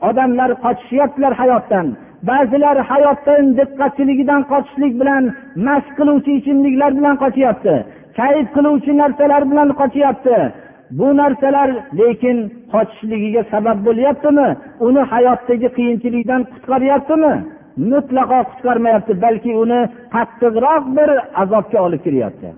odamlar 0.08 0.50
qochishyaptilar 0.64 1.32
hayotdan. 1.40 1.86
Ba'zilar 2.28 2.76
hayotdan 2.90 3.44
diqqatchiligidan 3.58 4.42
qochishlik 4.52 4.92
bilan 5.00 5.24
mast 5.66 5.90
qiluvchi 5.98 6.32
ichimliklar 6.40 6.90
bilan 6.98 7.16
qochyapti 7.24 7.74
kayf 8.18 8.46
qiluvchi 8.56 8.92
narsalar 9.02 9.42
bilan 9.50 9.68
qochyapti 9.80 10.36
bu 10.98 11.08
narsalar 11.20 11.68
lekin 12.00 12.36
qochishligiga 12.74 13.42
sabab 13.52 13.78
bo'lyaptimi? 13.86 14.48
Uni 14.86 15.02
hayotdagi 15.12 15.68
qiyinchilikdan 15.76 16.42
qutqaryaptimi? 16.52 17.34
Mutlaqo 17.92 18.38
qutqarmayapti 18.50 19.12
balki 19.24 19.52
uni 19.62 19.80
qattiqroq 20.14 20.82
bir 20.96 21.10
azobga 21.42 21.78
olib 21.86 22.00
kiryapti. 22.06 22.48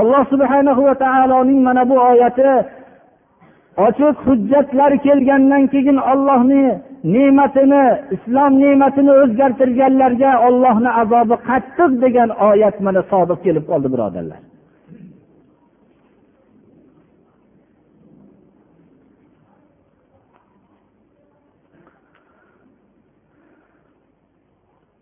Alloh 0.00 0.22
subhana 0.32 0.72
va 0.86 0.94
taoloning 1.04 1.60
mana 1.68 1.82
bu 1.90 1.96
oyati 2.10 2.52
ochiq 3.86 4.16
hujjatlar 4.26 4.92
kelgandan 5.06 5.64
keyin 5.72 5.98
ollohni 6.12 6.64
ne'matini 7.14 7.84
islom 8.16 8.52
ne'matini 8.62 9.12
o'zgartirganlarga 9.22 10.30
ollohni 10.46 10.90
azobi 11.02 11.36
qattiq 11.48 11.90
degan 12.04 12.30
oyat 12.48 12.76
mana 12.86 13.00
sodiq 13.12 13.38
kelib 13.46 13.64
qoldi 13.70 13.88
birodarlar. 13.94 14.40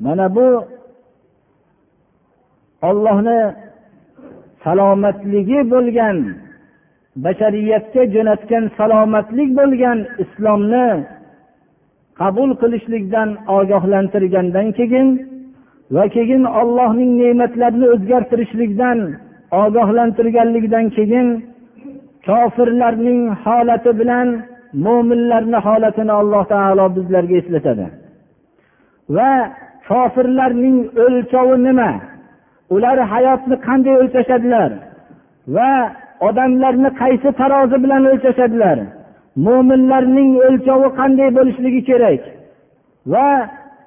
Mana 0.05 0.27
bu 0.37 0.47
ollohni 2.89 3.39
salomatligi 4.65 5.61
bo'lgan 5.73 6.17
bashariyatga 7.25 8.03
jo'natgan 8.15 8.65
salomatlik 8.79 9.51
bo'lgan 9.59 9.99
islomni 10.25 10.89
qabul 12.21 12.51
qilishlikdan 12.63 13.29
ogohlantirgandan 13.59 14.69
keyin 14.79 15.09
va 15.95 16.05
keyin 16.17 16.43
ollohning 16.61 17.11
ne'matlarini 17.21 17.87
o'zgartirishlikdan 17.95 18.99
ogohlantirganligidan 19.63 20.87
keyin 20.97 21.27
kofirlarning 22.27 23.21
holati 23.45 23.91
bilan 24.01 24.29
mo'minlarni 24.85 25.59
holatini 25.67 26.13
alloh 26.21 26.43
taolo 26.53 26.85
bizlarga 26.97 27.37
eslatadi. 27.43 27.87
Va 29.17 29.33
kofirlarning 29.89 30.77
o'lchovi 31.05 31.57
nima? 31.67 31.91
ular 32.76 32.98
hayotni 33.14 33.56
qanday 33.68 33.96
o'lchashadilar 34.02 34.72
va 35.56 35.72
odamlarni 36.28 36.90
qaysi 37.02 37.30
tarozi 37.42 37.78
bilan 37.84 38.04
o'lchashadilar 38.12 38.78
mo'minlarning 39.46 40.32
o'lchovi 40.48 40.90
qanday 41.00 41.30
bo'lishligi 41.38 41.82
kerak 41.90 42.22
va 43.14 43.28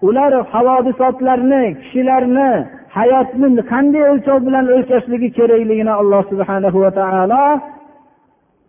ular 0.09 0.33
havodisotlarni 0.53 1.65
kishilarni 1.81 2.51
hayotni 2.99 3.63
qanday 3.73 4.05
o'lchov 4.13 4.39
bilan 4.49 4.65
o'lchashligi 4.75 5.29
kerakligini 5.39 5.93
alloh 6.01 6.23
subhana 6.31 6.69
va 6.85 6.91
taolo 7.01 7.45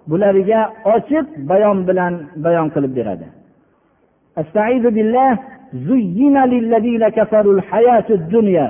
bularga 0.09 0.61
ochiq 0.95 1.27
bayon 1.51 1.77
bilan 1.89 2.13
bayon 2.45 2.67
qilib 2.73 2.93
beradi 2.99 3.27
زين 5.73 6.35
للذين 6.43 7.09
كفروا 7.09 7.53
الحياة 7.53 8.05
الدنيا 8.09 8.69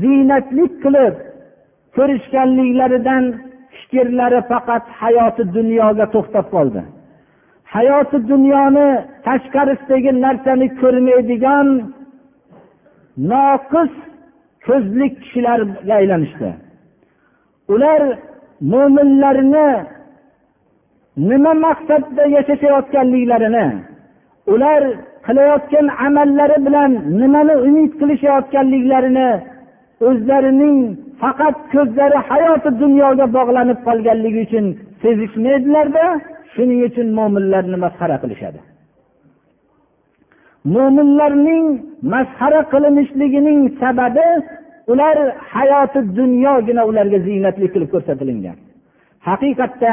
ziynatlik 0.00 0.72
qilib 0.84 1.14
ko'rishganliklaridan 1.96 3.24
fikrlari 3.76 4.40
faqat 4.50 4.84
hayoti 5.00 5.42
dunyoga 5.56 6.06
to'xtab 6.14 6.46
qoldi. 6.54 6.82
Hayoti 7.74 8.18
dunyoni 8.32 8.88
tashqarisidagi 9.26 10.12
narsani 10.24 10.66
ko'rmaydigan 10.80 11.68
noqis 13.30 13.92
ko'zlik 14.66 15.14
kishilarga 15.22 15.94
aylanishdi. 16.00 16.50
Ular 17.74 18.00
mo'minlarni 18.72 19.68
nima 21.28 21.52
maqsadda 21.66 22.22
yashashayotganliklarini 22.36 23.66
ular 24.52 24.82
qilayotgan 25.26 25.86
amallari 26.06 26.56
bilan 26.66 26.92
nimani 27.20 27.54
umid 27.66 27.92
qilishayotganliklarini 28.00 29.28
o'zlarining 30.08 30.78
faqat 31.22 31.56
ko'zlari 31.72 32.18
hayoti 32.28 32.70
dunyoga 32.82 33.26
bog'lanib 33.36 33.78
qolganligi 33.86 34.40
uchun 34.46 34.66
sezishmaydilarda 35.02 36.04
shuning 36.54 36.80
uchun 36.88 37.06
mo'minlarni 37.18 37.76
masxara 37.84 38.16
qilishadi? 38.22 38.60
Mo'minlarning 40.74 41.66
masxara 42.14 42.60
qilinishligining 42.72 43.60
sababi 43.80 44.28
ular 44.92 45.16
hayoti 45.54 46.00
dunyogina 46.18 46.82
ularga 46.90 47.18
ziynatli 47.26 47.66
qilib 47.74 47.90
ko'rsatilingan 47.94 48.56
haqiqatda 49.28 49.92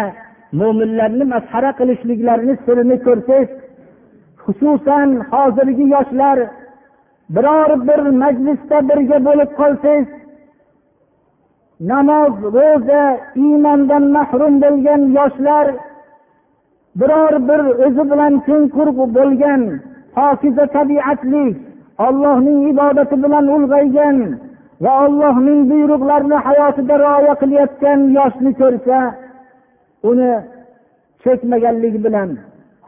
mo'minlarni 0.59 1.25
masxara 1.33 1.71
qilishliklarini 1.79 2.55
sirini 2.65 2.97
ko'rsangiz 3.07 3.49
xususan 4.43 5.09
hozirgi 5.31 5.85
yoshlar 5.95 6.37
biror 7.35 7.71
bir 7.87 8.01
majlisda 8.23 8.77
birga 8.89 9.17
bo'lib 9.27 9.51
qolsangiz 9.59 10.09
namoz 11.91 12.33
ro'za 12.55 13.03
iymondan 13.43 14.03
mahrum 14.15 14.53
bo'lgan 14.63 15.01
yoshlar 15.17 15.67
biror 16.99 17.33
bir 17.49 17.61
o'zi 17.85 18.03
bilan 18.11 18.33
tengqur 18.47 18.89
bo'lgan 19.17 19.61
pokiza 20.15 20.65
tabiatli 20.77 21.45
ollohning 22.07 22.59
ibodati 22.71 23.15
bilan 23.23 23.45
ulg'aygan 23.55 24.17
va 24.83 24.91
ollohning 25.05 25.59
buyruqlarini 25.71 26.37
hayotida 26.47 26.95
rioya 27.03 27.33
qilayotgan 27.41 27.99
yoshni 28.17 28.51
ko'rsa 28.61 28.97
uni 30.09 30.31
chekmaganligi 31.23 31.99
bilan 32.05 32.29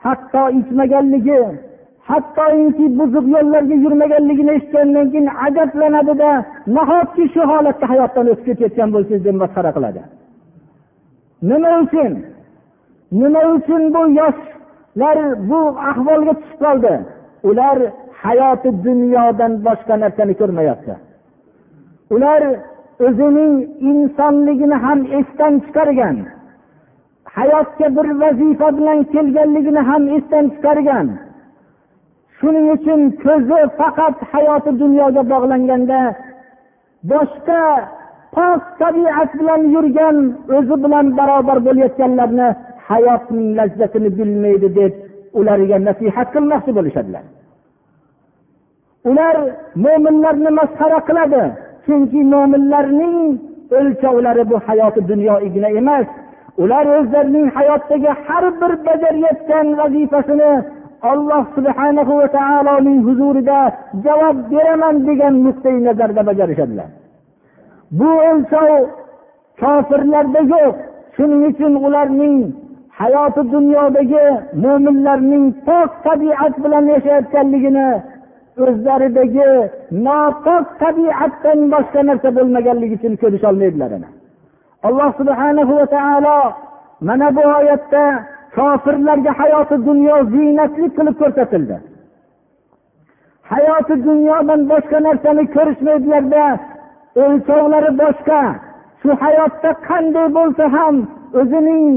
hatto 0.04 0.44
ichmaganligi 0.60 1.42
hattoki 2.10 2.86
buzuq 3.00 3.26
yo'llarga 3.36 3.76
yurmaganligini 3.86 4.52
eshitgandan 4.58 5.08
keyin 5.12 5.30
ajablanadida 5.46 6.32
nahotki 6.78 7.24
shu 7.34 7.42
holatda 7.52 7.86
hayotdan 7.92 8.26
o'tib 8.32 8.46
ketayotgan 8.48 8.90
bo'lsangiz 8.96 9.24
deb 9.28 9.36
masxara 9.44 9.72
qiladi. 9.78 10.02
Nima 11.50 11.72
uchun? 11.84 12.14
Nima 13.22 13.42
uchun 13.56 13.82
bu 13.96 14.02
yoshlar 14.22 15.18
bu 15.50 15.60
ahvolga 15.92 16.34
tushib 16.40 16.60
qoldi? 16.66 16.94
Ular 17.50 17.78
hayoti 18.24 18.70
dunyodan 18.88 19.54
boshqa 19.66 19.96
narsani 20.04 20.34
ko'rmayapti. 20.42 20.94
Ular 22.16 22.42
o'zining 23.08 23.54
insonligini 23.92 24.78
ham 24.86 25.00
esdan 25.20 25.54
chiqargan 25.66 26.18
hayotga 27.38 27.88
bir 27.96 28.08
vazifa 28.22 28.68
bilan 28.78 29.00
kelganligini 29.14 29.82
ham 29.90 30.04
esdan 30.18 30.46
chiqargan. 30.54 31.08
Shuning 32.44 32.68
uchun 32.76 33.02
ko'zi 33.24 33.60
faqat 33.80 34.16
hayoti 34.32 34.72
dunyoga 34.82 35.22
bog'langanda 35.32 36.00
boshqa 37.12 37.62
pok 38.36 38.62
tabiat 38.82 39.30
bilan 39.40 39.62
yurgan 39.76 40.18
o'zi 40.58 40.76
bilan 40.84 41.06
barobar 41.18 41.58
bo'layotganlarni 41.68 42.48
hayotning 42.90 43.48
lazzatini 43.60 44.10
bilmaydi 44.18 44.70
deb 44.80 44.94
ularga 45.40 45.78
nasihat 45.88 46.28
qilmoqchi 46.36 46.72
bo'lishadilar. 46.78 47.24
Ular 49.10 49.36
mo'minlarni 49.86 50.52
masxara 50.60 51.00
qiladi 51.08 51.44
chunki 51.86 52.22
mo'minlarning 52.34 53.18
o'lchovlari 53.78 54.44
bu 54.52 54.58
hayoti 54.68 55.02
dunyoigina 55.12 55.70
emas. 55.82 56.08
Ular 56.64 56.86
o'zlarining 56.98 57.48
hayotdagi 57.58 58.12
har 58.26 58.46
bir 58.60 58.74
bajarayotgan 58.88 59.68
vazifasini 59.80 60.52
alloh 61.12 61.44
subhanahu 61.56 62.14
va 62.20 62.28
taoloning 62.38 63.00
huzurida 63.08 63.60
javob 64.06 64.38
beraman 64.52 64.96
degan 65.08 65.34
nuqtai 65.46 65.78
nazarda 65.88 66.22
bajarishadilar. 66.30 66.90
Bu 68.00 68.10
o'lchov 68.30 68.70
kofirlarda 69.62 70.42
yo'q. 70.54 70.76
Shuning 71.16 71.42
uchun 71.52 71.74
ularning 71.86 72.38
hayoti 73.00 73.42
dunyodagi 73.56 74.26
mo'minlarning 74.64 75.46
pok 75.68 75.90
tabiat 76.06 76.54
bilan 76.64 76.86
yashayotganligini 76.94 77.90
o'zlaridagi 78.64 79.50
nopok 80.06 80.66
tabiatdan 80.84 81.60
boshqa 81.74 82.02
narsa 82.10 82.30
bo'lmaganligi 82.38 82.96
uchun 83.00 83.14
ko'risholmaydilar 83.22 83.92
alloh 84.88 85.10
subhanahu 85.20 85.72
va 85.80 85.86
taolo 85.96 86.40
mana 87.08 87.28
bu 87.36 87.44
oyatda 87.58 88.04
kofirlarga 88.56 89.32
hayoti 89.42 89.76
dunyo 89.88 90.18
ziynatli 90.34 90.88
qilib 90.98 91.16
ko'rsatildi. 91.22 91.78
Hayoti 93.52 93.96
dunyodan 94.08 94.62
boshqa 94.72 94.98
narsani 95.08 95.44
ko'rishmaydilarda 95.56 96.46
o'lchovlari 97.24 97.92
boshqa. 98.04 98.42
Shu 99.02 99.10
hayotda 99.24 99.70
qanday 99.88 100.28
bo'lsa 100.38 100.66
ham 100.76 100.96
o'zining 101.40 101.88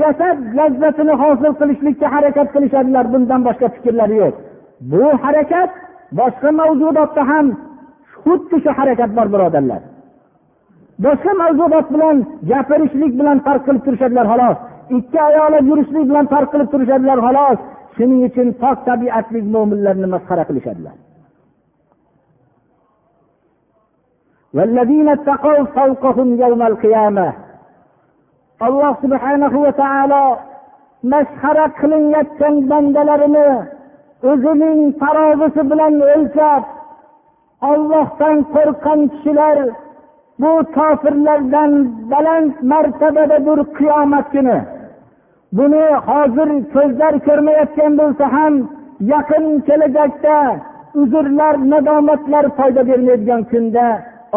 jasad 0.00 0.38
lazzatini 0.58 1.14
hosil 1.22 1.52
qilishlikka 1.60 2.06
harakat 2.14 2.48
qilishadilar 2.54 3.04
bundan 3.12 3.40
boshqa 3.48 3.66
fikrlari 3.74 4.16
yo'q. 4.22 4.34
Bu 4.90 5.04
harakat 5.24 5.70
boshqa 6.20 6.50
mavjudotda 6.60 7.22
ham 7.30 7.46
xuddi 8.22 8.56
shu 8.64 8.70
harakat 8.78 9.10
bor 9.16 9.26
birodarlar. 9.34 9.82
Boshqa 11.04 11.32
mavjudot 11.42 11.86
bilan 11.94 12.16
gapirishlik 12.50 13.12
bilan 13.20 13.38
farq 13.46 13.62
qilib 13.66 13.82
turishadilar 13.86 14.26
xolos. 14.32 14.58
Ikki 14.96 15.18
ayolib 15.28 15.64
yurishlik 15.70 16.04
bilan 16.10 16.26
farq 16.32 16.48
qilib 16.52 16.68
turishadilar 16.72 17.18
xolos. 17.26 17.58
Shuning 17.96 18.20
uchun 18.28 18.48
pok 18.62 18.78
tabiatli 18.88 19.38
mo'minlarni 19.54 20.08
masxara 20.14 20.44
qilishadilar. 20.48 20.96
alloh 28.66 28.92
subhanahu 29.02 29.58
va 29.64 29.72
taolo 29.82 30.24
masxara 31.12 31.66
qilinayotgan 31.80 32.54
bandalarini 32.70 33.48
o'zining 34.30 34.80
tarozisi 35.02 35.62
bilan 35.70 35.94
o'lchab 36.14 36.62
ollohdan 37.70 38.36
qo'rqqan 38.54 39.00
kishilar 39.12 39.58
bu 40.40 40.52
kofirlardan 40.76 41.72
baland 42.12 42.52
martabadadir 42.72 43.58
qiyomat 43.78 44.26
kuni 44.34 44.58
buni 45.56 45.84
hozir 46.08 46.50
ko'zlar 46.74 47.14
ko'rmayotgan 47.26 47.92
bo'lsa 48.00 48.24
ham 48.36 48.54
yaqin 49.12 49.44
kelajakda 49.68 50.36
uzrlar 51.02 51.54
nadomatlar 51.72 52.44
foyda 52.58 52.82
bermaydigan 52.88 53.42
kunda 53.52 53.86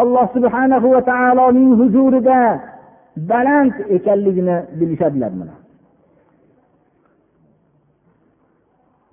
alloh 0.02 0.26
subhanahu 0.36 0.86
va 0.94 1.00
taoloning 1.10 1.70
huzurida 1.80 2.38
baland 3.30 3.74
ekanligini 3.96 4.56
bilishadilar 4.78 5.32
mana. 5.40 5.54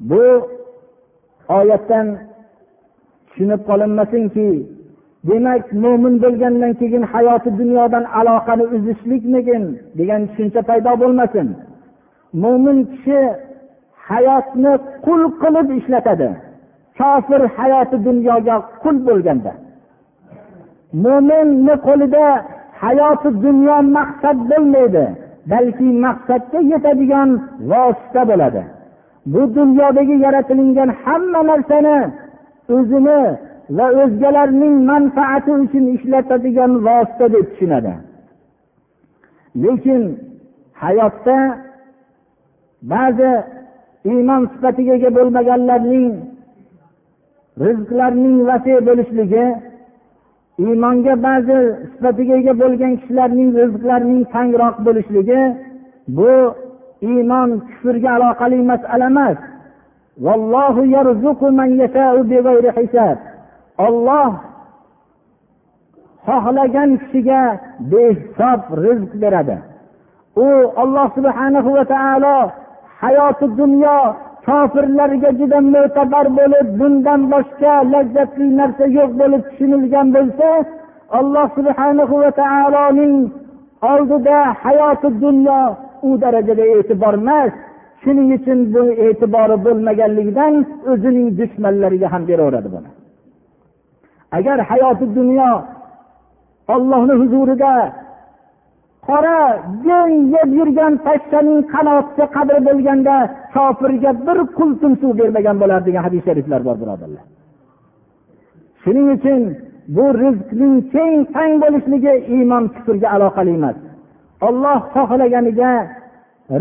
Bu 0.10 0.24
oyatdan 1.58 2.08
tushunib 3.28 3.62
qolinmasinki 3.70 4.50
demak 5.30 5.64
mo'min 5.84 6.16
bo'lgandan 6.24 6.74
keyin 6.80 7.04
hayoti 7.14 7.50
dunyodan 7.62 8.06
aloqani 8.20 8.66
uzishlikmikin 8.76 9.64
degan 10.00 10.22
tushuncha 10.28 10.62
paydo 10.70 10.92
bo'lmasin. 11.02 11.48
Mo'min 12.34 12.78
kishi 12.92 13.20
hayotni 14.08 14.74
qul 15.06 15.22
qilib 15.42 15.68
ishlatadi. 15.80 16.30
Kofir 16.98 17.42
hayoti 17.58 17.98
dunyoga 18.08 18.56
qul 18.84 18.96
bo'lganda. 19.08 19.52
Mo'minni 21.04 21.76
qo'lida 21.88 22.26
hayoti 22.84 23.30
dunyo 23.46 23.78
maqsad 23.98 24.38
bo'lmaydi 24.52 25.06
balki 25.52 25.90
maqsadga 26.06 26.60
yetadigan 26.72 27.30
vosita 27.72 28.22
bo'ladi. 28.30 28.64
Bu 29.34 29.42
dunyodagi 29.58 30.16
yaratilingan 30.26 30.90
hamma 31.04 31.42
narsani 31.52 31.98
o'zini 32.76 33.22
va 33.78 33.88
o'zgalarning 34.02 34.76
manfaati 34.92 35.52
uchun 35.64 35.86
ishlatadigan 35.96 36.72
vosita 36.88 37.26
deb 37.34 37.46
tushunadi. 37.52 37.94
Lekin 39.64 40.02
hayotda 40.84 41.38
ba'zi 42.82 43.32
iymon 44.12 44.42
sifatiga 44.54 44.94
ega 45.00 45.10
bo'lmaganlarning 45.18 46.14
rizqlarining 47.66 48.38
vasiy 48.50 48.80
bo'lishligi 48.88 49.46
iymonga 50.64 51.14
ba'zi 51.28 51.58
sifatiga 51.92 52.34
ega 52.42 52.54
bo'lgan 52.62 52.94
kishilarning 53.00 53.50
rizqlarining 53.62 54.24
tangroq 54.34 54.76
bo'lishligi 54.86 55.42
bu 56.18 56.34
iymon 57.12 57.50
kufrga 57.68 58.10
aloqali 58.18 58.60
masala 58.72 59.08
emas. 59.14 59.38
Olloh 63.88 64.32
xohlagan 66.28 66.90
kishiga 67.02 67.42
behisob 67.92 68.62
rizq 68.84 69.12
beradi. 69.22 69.58
U 70.46 70.48
alloh 70.84 71.08
subhanahu 71.18 71.70
va 71.78 71.86
taolo 71.94 72.38
hayoti 73.04 73.46
dunyo 73.60 73.98
kofirlarga 74.46 75.30
juda 75.40 75.60
mo'tabar 75.74 76.26
bo'lib 76.40 76.68
bundan 76.80 77.22
boshqa 77.34 77.74
lazzatli 77.94 78.48
narsa 78.60 78.86
yo'q 78.98 79.12
bo'lib 79.22 79.42
tushunilgan 79.50 80.08
bo'lsa 80.16 80.50
alloh 81.20 81.48
subhanahu 81.58 82.16
va 82.24 82.30
taoloning 82.42 83.16
oldida 83.92 84.38
hayoti 84.64 85.10
dunyo 85.24 85.62
u 86.08 86.10
darajada 86.22 86.66
e'tibor 86.76 87.14
emas. 87.22 87.54
Shuning 88.04 88.30
uchun 88.38 88.60
bu 88.74 88.84
e'tibori 89.06 89.56
bo'lmaganligidan 89.66 90.54
o'zining 90.92 91.28
dushmanlariga 91.40 92.08
ham 92.14 92.24
beraveradi 92.30 92.70
buni. 92.76 92.90
Agar 94.38 94.58
hayoti 94.70 95.06
dunyo 95.18 95.52
ollohni 96.74 97.14
huzurida 97.22 97.72
qora 99.10 99.40
jeng 99.88 100.14
yeb 100.36 100.50
yurgan 100.60 100.94
pashshaning 101.06 101.62
qanoti 101.74 102.24
qadri 102.36 102.60
bo'lganda 102.68 103.16
kofirga 103.56 104.12
bir 104.28 104.40
qultum 104.58 104.94
suv 105.02 105.12
bermagan 105.20 105.56
bo'lar 105.62 105.80
degan 105.88 106.04
hadis 106.08 106.22
shariflar 106.28 106.62
bor 106.68 106.76
birodarlar. 106.82 107.26
Shuning 108.84 109.08
uchun 109.16 109.42
bu 109.96 110.06
rizqning 110.22 110.76
keng 110.94 111.20
tang 111.36 111.54
bo'lishligi 111.64 112.14
iymon 112.36 112.64
kufrga 112.76 113.08
aloqali 113.16 113.52
emas. 113.60 113.78
Olloh 114.48 114.80
xohlaganiga 114.96 115.72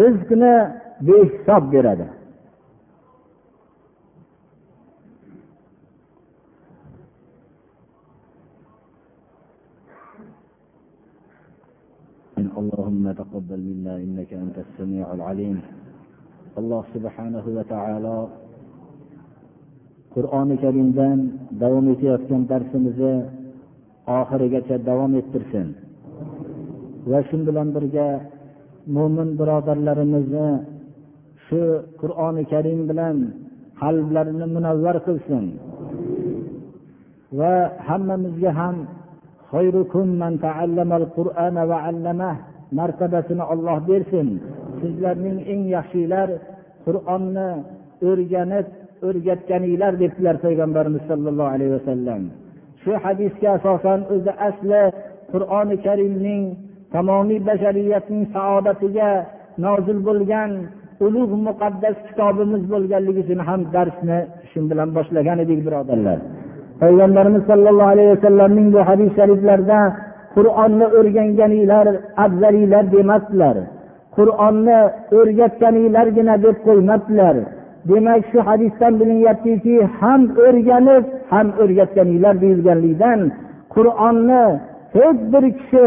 rizqni 0.03 0.55
behisob 1.07 1.65
beradi. 1.75 2.07
اللهم 12.58 13.12
تقبل 13.22 13.60
منا 13.70 13.94
إنك 14.06 14.32
أنت 14.34 14.58
السميع 14.66 15.06
العليم 15.14 15.58
alloh 16.60 16.86
subhanahu 16.94 17.50
va 17.58 17.64
taolo 17.66 18.20
qur'oni 20.14 20.56
karimdan 20.64 21.18
davom 21.62 21.86
etayotgan 21.94 22.42
darsimizni 22.52 23.16
oxirigacha 24.20 24.76
davom 24.90 25.12
ettirsin 25.22 25.68
va 27.10 27.20
shu 27.28 27.38
bilan 27.48 27.68
birga 27.76 28.10
mo'min 28.96 29.30
birodarlarimizni 29.40 30.50
shu 31.46 31.62
qur'oni 32.02 32.44
karim 32.54 32.80
bilan 32.90 33.16
qalblarini 33.82 34.48
munavvar 34.56 34.98
qilsin 35.08 35.46
va 37.40 37.54
hammamizga 37.88 38.52
ham 38.60 38.76
martabasini 42.79 43.45
olloh 43.53 43.79
bersin. 43.91 44.29
Sizlarning 44.81 45.39
eng 45.53 45.63
yaxshilar 45.77 46.29
qur'onni 46.87 47.51
o'rganib 48.09 48.67
o'rgatganinglar 49.09 49.93
debdilar 50.03 50.37
payg'ambarimiz 50.45 51.03
sollallohu 51.11 51.51
alayhi 51.55 51.73
vasallam 51.79 52.23
shu 52.83 52.93
hadisga 53.05 53.49
asosan 53.59 54.01
o'zi 54.15 54.33
asli 54.49 54.83
qur'oni 55.33 55.77
karimning 55.87 56.43
tamomiy 56.95 57.41
bashariyatning 57.49 58.25
saodatiga 58.37 59.11
nozil 59.65 59.99
bo'lgan 60.09 60.51
ulug' 61.07 61.35
muqaddas 61.49 61.97
kitobimiz 62.09 62.63
bo'lganligi 62.73 63.21
uchun 63.25 63.41
ham 63.49 63.61
darsni 63.75 64.19
shu 64.51 64.59
bilan 64.71 64.89
boshlagan 64.97 65.39
edik 65.45 65.61
birodarlar. 65.67 66.19
Payg'ambarimiz 66.83 67.43
sollallohu 67.51 67.93
alayhi 67.95 68.11
vasallamning 68.17 68.69
bu 68.75 68.81
hadis 68.89 69.11
shariflarida 69.19 69.79
qur'onni 70.39 70.87
o'rganganinglar 70.99 71.87
afzalinglar 72.25 72.85
demasdilar. 72.97 73.57
Qur'onni 74.17 74.79
o'rgatganinglargina 75.19 76.35
deb 76.47 76.57
qo'ymabdilar 76.67 77.37
demak 77.91 78.23
shu 78.31 78.39
hadisdan 78.49 78.93
bilinyaptiki 79.01 79.77
ham 80.01 80.21
o'rganib 80.47 81.05
ham 81.33 81.47
o'rgatganinglar 81.63 82.35
deyilganligidan 82.45 83.21
qur'onni 83.75 84.45
hech 84.97 85.21
bir 85.33 85.45
kishi 85.59 85.87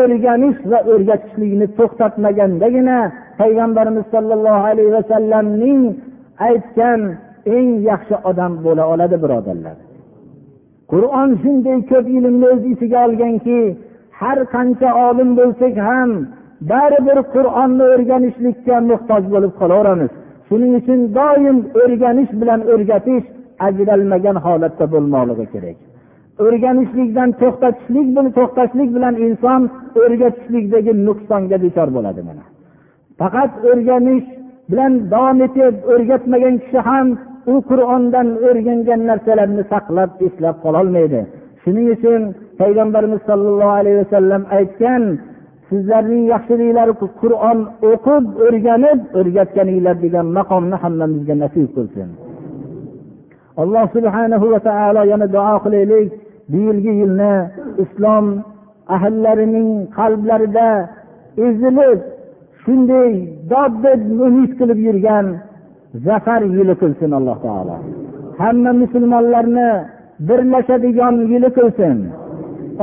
o'rganish 0.00 0.58
va 0.70 0.78
o'rgatishlikni 0.92 1.66
to'xtatmagandagina 1.78 2.98
payg'ambarimiz 3.40 4.06
sollallohu 4.14 4.62
alayhi 4.70 4.92
vasallamning 4.98 5.80
aytgan 6.48 7.00
eng 7.56 7.68
yaxshi 7.90 8.16
odam 8.30 8.52
bo'la 8.64 8.84
oladi 8.92 9.16
birodarlar. 9.24 9.76
Qur'on 10.92 11.30
shunday 11.42 11.78
ko'p 11.90 12.06
ilmni 12.18 12.46
o'z 12.52 12.62
ichiga 12.72 12.98
olganki 13.06 13.60
har 14.20 14.38
qancha 14.54 14.90
olim 15.08 15.30
bo'lsak 15.38 15.74
ham 15.88 16.10
baribir 16.70 17.18
qur'onni 17.34 17.84
o'rganishlikka 17.92 18.76
muhtoj 18.90 19.22
bo'lib 19.34 19.52
qolaveramiz. 19.60 20.12
Shuning 20.48 20.72
uchun 20.80 21.00
doim 21.18 21.58
o'rganish 21.82 22.32
bilan 22.40 22.60
o'rgatish 22.72 23.26
ajralmagan 23.66 24.36
holatda 24.46 24.84
bo'lmoqligi 24.94 25.46
kerak. 25.54 25.76
O'rganishlikdan 26.44 27.30
to'xtatishlik 27.40 28.06
to'xtashlik 28.38 28.90
bilan 28.96 29.14
inson 29.26 29.60
o'rgatishlikdagi 30.02 30.92
nuqsonga 31.06 31.56
duchor 31.64 31.88
bo'ladi 31.96 32.22
mana. 32.28 32.44
Faqat 33.20 33.52
o'rganish 33.70 34.26
bilan 34.70 34.92
davom 35.12 35.38
etib 35.46 35.74
o'rgatmagan 35.92 36.54
kishi 36.62 36.80
ham 36.88 37.06
u 37.52 37.54
qur'ondan 37.70 38.28
o'rgangan 38.48 39.00
narsalarni 39.10 39.62
saqlab 39.72 40.10
eslab 40.26 40.56
qololmaydi. 40.64 41.20
Shuning 41.62 41.88
uchun 41.96 42.20
payg'ambarimiz 42.60 43.20
sollallohu 43.28 43.76
alayhi 43.80 43.98
vasallam 44.02 44.42
aytgan 44.58 45.02
sizlarning 45.68 46.24
yaxshiliklari 46.34 46.92
qur'on 47.20 47.58
o'qib 47.90 48.24
o'rganib 48.46 49.00
o'rgatganinglar 49.18 49.96
degan 50.04 50.26
maqomni 50.38 50.76
hammamizga 50.82 51.34
nasib 51.42 51.68
qilsin. 51.76 52.08
Alloh 53.62 53.84
subhanahu 53.96 54.46
va 54.52 54.60
taolo 54.68 55.02
yana 55.12 55.26
duo 55.36 55.56
qilaylik. 55.64 56.10
Bu 56.50 56.58
yilgi 56.66 56.92
yilni 57.00 57.34
islom 57.84 58.26
ahllarining 58.94 59.70
qalblarida 59.98 60.68
ezilib 61.46 62.00
shunday 62.62 63.10
dod 63.52 63.72
deb 63.84 64.00
umid 64.26 64.50
qilib 64.58 64.78
yurgan 64.88 65.26
zafar 66.04 66.42
yili 66.56 66.74
qilsin 66.82 67.10
alloh 67.18 67.36
taolo. 67.46 67.76
Hamma 68.40 68.72
musulmonlarni 68.82 69.70
birlashadigan 70.28 71.16
yili 71.32 71.48
qilsin 71.56 71.96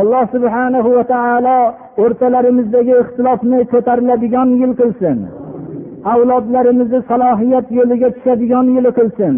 alloh 0.01 0.23
subhanahu 0.35 0.89
va 0.97 1.03
taolo 1.13 1.57
o'rtalarimizdagi 2.03 2.93
ixtilofni 3.03 3.59
ko'tariladigan 3.73 4.49
yil 4.61 4.73
qilsin 4.79 5.17
avlodlarimizni 6.13 6.99
salohiyat 7.09 7.67
yo'liga 7.77 8.09
tushadigan 8.15 8.67
yili 8.75 8.91
qilsin 8.97 9.35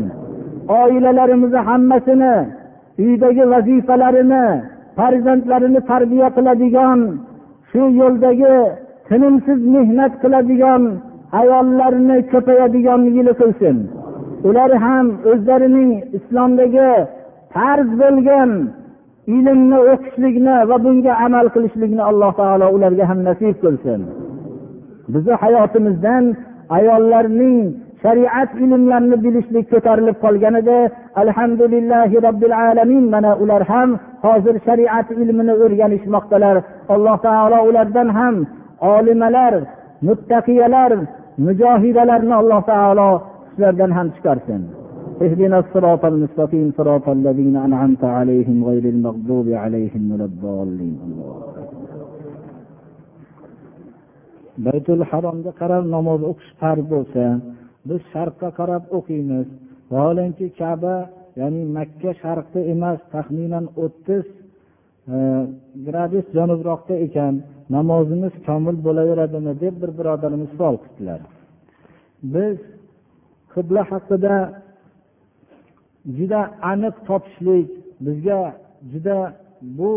oilalarimizni 0.81 1.61
hammasini 1.69 2.35
uydagi 3.03 3.43
vazifalarini 3.53 4.45
farzandlarini 4.97 5.81
tarbiya 5.91 6.27
qiladigan 6.37 6.99
shu 7.69 7.81
yo'ldagi 8.01 8.55
tinimsiz 9.07 9.59
mehnat 9.75 10.13
qiladigan 10.23 10.83
ayollarni 11.39 12.17
ko'payadigan 12.31 13.01
qilsin. 13.39 13.77
Ular 14.47 14.71
ham 14.85 15.07
o'zlarining 15.31 15.91
islomdagi 16.17 16.91
farz 17.53 17.89
bo'lgan 18.01 18.51
ilmni 19.37 19.79
o'qishlikni 19.91 20.55
va 20.69 20.77
bunga 20.85 21.13
amal 21.25 21.47
qilishlikni 21.55 22.03
alloh 22.09 22.31
taolo 22.41 22.67
ularga 22.75 23.05
ham 23.09 23.19
nasib 23.27 23.55
qilsin. 23.63 23.99
Bizni 25.13 25.35
hayotimizdan 25.43 26.23
ayollarning 26.77 27.57
shariat 28.03 28.51
ilmlarini 28.63 29.17
bilishlik 29.25 29.65
ko'tarilib 29.73 30.17
qolgan 30.25 30.55
edi 30.61 30.79
alhamdulillahi 31.21 32.15
robbil 32.27 32.55
alamin 32.69 33.05
mana 33.15 33.31
ular 33.43 33.63
ham 33.71 33.89
hozir 34.25 34.55
shariat 34.67 35.07
ilmini 35.21 35.53
o'rganishmoqdalar. 35.63 36.55
Alloh 36.93 37.17
taolo 37.27 37.59
ulardan 37.69 38.09
ham 38.19 38.35
olimalar 38.93 39.53
muttaqiyalar 40.07 40.91
mujohidalarni 41.45 42.33
alloh 42.41 42.61
taolo 42.71 43.09
shulardan 43.53 43.91
ham 43.97 44.07
chiqarsin 44.15 44.63
اهدنا 45.25 45.57
الصراط 45.63 46.05
المستقيم 46.05 46.67
صراط 46.77 47.09
الذين 47.09 47.55
أنعمت 47.55 48.03
عليهم 48.03 48.57
غير 48.69 48.85
المغضوب 48.95 49.47
عليهم 49.63 50.03
ولا 50.11 50.25
الضالين 50.31 50.95
haromga 55.11 55.51
qarab 55.61 55.83
namoz 55.95 56.21
o'qish 56.31 56.51
farz 56.59 56.83
bo'lsa 56.93 57.25
biz 57.87 58.01
sharqqa 58.13 58.49
qarab 58.59 58.83
o'qiymiz 58.97 59.47
vaholanki 59.91 60.47
kaba 60.59 60.95
ya'ni 61.39 61.61
makka 61.77 62.11
sharqda 62.23 62.59
emas 62.73 62.99
taxminan 63.13 63.65
o'ttiz 63.83 64.25
e, 64.31 64.35
gradus 65.87 66.25
janubroqda 66.37 66.95
ekan 67.05 67.33
namozimiz 67.75 68.33
komil 68.47 68.77
bo'laveradimi 68.87 69.53
deb 69.63 69.75
bir 69.81 69.91
birodarimiz 69.97 70.49
savol 70.57 70.77
qildilar. 70.83 71.19
Biz 72.35 72.57
qibla 73.53 73.81
haqida 73.91 74.35
juda 76.17 76.41
aniq 76.71 76.95
topishlik 77.07 77.67
bizga 78.05 78.39
juda 78.91 79.17
bu 79.79 79.91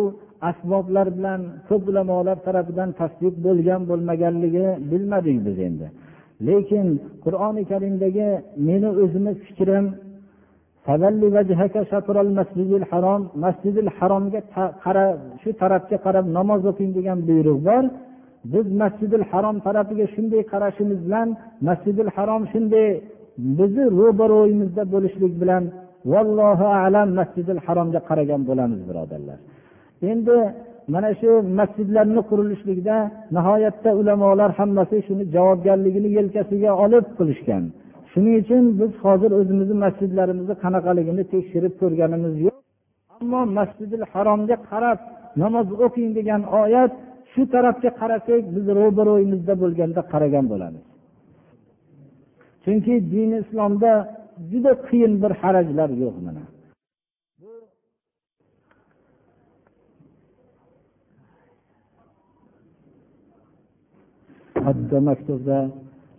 asboblar 0.51 1.07
bilan 1.17 1.41
ko'p 1.69 1.83
ulamolar 1.91 2.37
tarafidan 2.47 2.91
tasdiq 3.01 3.35
bo'lgan 3.47 3.81
bo'lmaganligi 3.91 4.67
bilmadik 4.91 5.39
biz 5.47 5.59
endi. 5.69 5.87
Lekin 6.49 6.87
qur'oni 7.25 7.63
karimdagi 7.73 8.29
meni 8.69 8.89
o'zimni 9.03 9.33
fikrim 9.47 9.85
masjidil 13.45 13.89
haromga 13.99 14.41
qarab 14.85 15.19
shu 15.43 15.51
tarafga 15.63 15.97
qarab 16.07 16.27
namoz 16.39 16.63
o'qing 16.71 16.91
degan 16.99 17.19
buyruq 17.29 17.59
bor. 17.69 17.85
Biz 18.53 18.67
masjidil 18.83 19.25
harom 19.31 19.57
tarafiga 19.67 20.07
shunday 20.15 20.43
qarashimiz 20.53 20.99
bilan 21.07 21.29
masjidil 21.69 22.11
harom 22.17 22.43
shunday 22.53 22.89
bizni 23.59 23.85
ro'baro'yimizda 23.99 24.83
bo'lishlik 24.95 25.33
bilan 25.43 25.63
vallohu 26.13 26.67
alam 26.85 27.09
masjidil 27.21 27.61
haromga 27.67 28.01
qaragan 28.09 28.41
bo'lamiz 28.49 28.81
birodarlar. 28.89 29.39
Endi 30.11 30.37
mana 30.95 31.11
shu 31.21 31.31
masjidlarni 31.61 32.21
qurilishlikda 32.31 32.97
nihoyatda 33.37 33.91
ulamolar 34.01 34.51
hammasi 34.59 34.97
shuni 35.07 35.25
javobgarligini 35.35 36.09
yelkasiga 36.19 36.71
olib 36.85 37.07
qilishgan. 37.19 37.65
Shuning 38.11 38.35
uchun 38.43 38.65
biz 38.81 38.93
hozir 39.05 39.31
o'zimizni 39.41 39.77
masjidlarimizni 39.85 40.55
qanaqaligini 40.65 41.25
tekshirib 41.33 41.75
ko'rganimiz 41.81 42.35
yo'q. 42.45 42.57
Ammo 43.17 43.41
masjidil 43.59 44.05
haromga 44.13 44.57
qarab 44.71 44.99
namoz 45.43 45.69
o'qing 45.85 46.11
degan 46.19 46.43
oyat 46.63 46.93
shu 47.33 47.43
tarafga 47.55 47.91
qarasak 48.01 48.43
biz 48.55 48.67
ro'baro'yimizda 48.79 49.55
bo'lganda 49.63 50.01
qaragan 50.13 50.45
bo'lamiz. 50.53 50.85
Chunki 52.65 52.95
dini 53.13 53.37
islomda 53.45 53.93
juda 54.51 54.73
qiyin 54.89 55.13
bir 55.23 55.33
harajlar 55.41 55.91
yo'q 56.03 56.17
mana. 56.27 56.45
Hatto 64.67 64.97
maktubda 65.09 65.59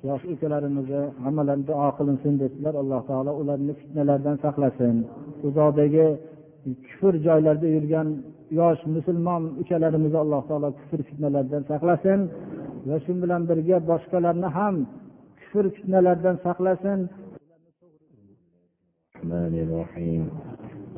yosh 0.07 0.23
ukalarimizni 0.33 1.01
hammalari 1.23 1.63
duo 1.69 1.89
qilinsin 1.97 2.33
dedilar 2.43 2.75
alloh 2.81 3.01
taolo 3.09 3.31
ularni 3.41 3.73
fitnalardan 3.81 4.37
saqlasin. 4.45 4.95
Uzoqdagi 5.47 6.07
kufr 6.85 7.13
joylarda 7.27 7.67
yurgan 7.75 8.07
yosh 8.59 8.81
musulmon 8.95 9.43
ukalarimizni 9.61 10.19
alloh 10.23 10.41
taolo 10.49 10.69
kufr 10.79 10.99
fitnalaridan 11.09 11.63
saqlasin 11.71 12.19
va 12.87 12.97
shu 13.03 13.11
bilan 13.23 13.41
birga 13.49 13.77
boshqalarni 13.91 14.49
ham 14.57 14.75
kufr 15.41 15.65
fitnalardan 15.75 16.35
saqlasin. 16.45 16.99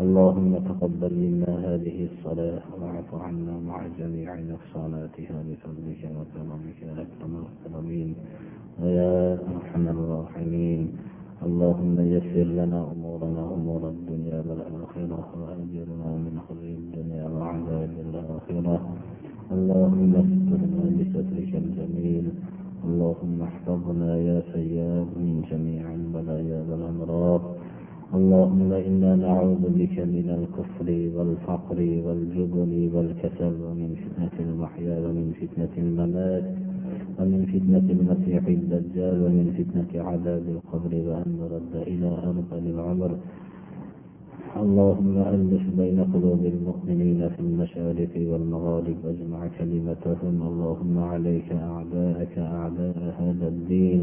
اللهم 0.01 0.51
تقبل 0.69 1.13
منا 1.13 1.51
هذه 1.67 1.97
الصلاة 2.09 2.65
واعف 2.81 3.09
عنا 3.25 3.55
مع 3.69 3.77
جميع 3.99 4.29
نقصاناتها 4.51 5.37
بفضلك 5.47 6.01
وكرمك 6.17 6.77
يا 6.87 6.93
أكرم 7.05 7.33
الأكرمين 7.41 8.09
ويا 8.81 9.37
أرحم 9.55 9.85
الراحمين. 9.95 10.81
اللهم 11.45 11.95
يسر 12.13 12.47
لنا 12.59 12.79
أمورنا 12.93 13.43
أمور 13.57 13.81
الدنيا 13.95 14.39
والآخرة 14.47 15.27
وأجرنا 15.41 16.09
من 16.25 16.35
خزي 16.49 16.71
الدنيا 16.81 17.25
وعذاب 17.35 17.93
الآخرة. 18.05 18.75
اللهم 19.55 20.11
استرنا 20.25 20.83
بسترك 20.97 21.51
الجميل. 21.63 22.25
اللهم 22.87 23.37
احفظنا 23.49 24.11
يا 24.29 24.39
سياد 24.53 25.09
من 25.25 25.35
جميع 25.51 25.83
البلايا 25.93 26.59
والأمراض. 26.69 27.60
اللهم 28.19 28.71
إنا 28.73 29.15
نعوذ 29.15 29.63
بك 29.79 29.95
من 30.15 30.27
الكفر 30.39 30.87
والفقر 31.15 31.79
والجبن 32.05 32.71
والكسل 32.93 33.53
ومن 33.65 33.89
فتنة 34.03 34.35
المحيا 34.47 34.95
ومن 35.05 35.27
فتنة 35.41 35.73
الممات 35.77 36.45
ومن 37.19 37.41
فتنة 37.53 37.87
المسيح 37.95 38.43
الدجال 38.47 39.15
ومن 39.23 39.45
فتنة 39.57 39.91
عذاب 40.07 40.43
القبر 40.55 40.93
وأن 41.07 41.29
نرد 41.39 41.73
إلى 41.87 42.09
أرض 42.29 42.51
العمر. 42.67 43.11
اللهم 44.63 45.15
ألف 45.17 45.63
بين 45.79 45.99
قلوب 46.13 46.41
المؤمنين 46.45 47.29
في 47.29 47.39
المشارق 47.39 48.13
والمغارب 48.29 48.97
واجمع 49.05 49.39
كلمتهم. 49.59 50.35
اللهم 50.49 50.95
عليك 50.99 51.49
أعداءك 51.51 52.35
أعداء 52.37 52.97
هذا 53.19 53.47
الدين. 53.47 54.01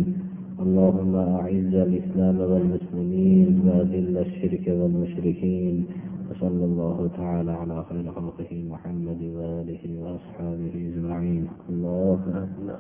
اللهم 0.64 1.14
أعز 1.16 1.74
الإسلام 1.86 2.36
والمسلمين 2.40 3.48
وأذل 3.66 4.18
الشرك 4.18 4.64
والمشركين 4.68 5.86
وصلى 6.30 6.64
الله 6.64 7.10
تعالى 7.16 7.52
على 7.52 7.84
خير 7.88 8.12
خلقه 8.12 8.50
محمد 8.72 9.20
وآله 9.36 9.82
وأصحابه 10.02 10.74
أجمعين. 10.90 11.44
الله 11.70 12.20
أكبر. 12.44 12.78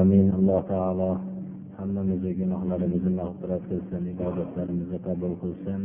آمين. 0.00 0.26
الله 0.38 0.60
تعالى 0.60 1.10
hammamizni 1.76 2.32
gunohlarimizni 2.40 3.10
mag'firat 3.20 3.62
qilsin 3.70 4.02
ibodatlarimizni 4.12 4.98
qabul 5.06 5.32
qilsin 5.42 5.82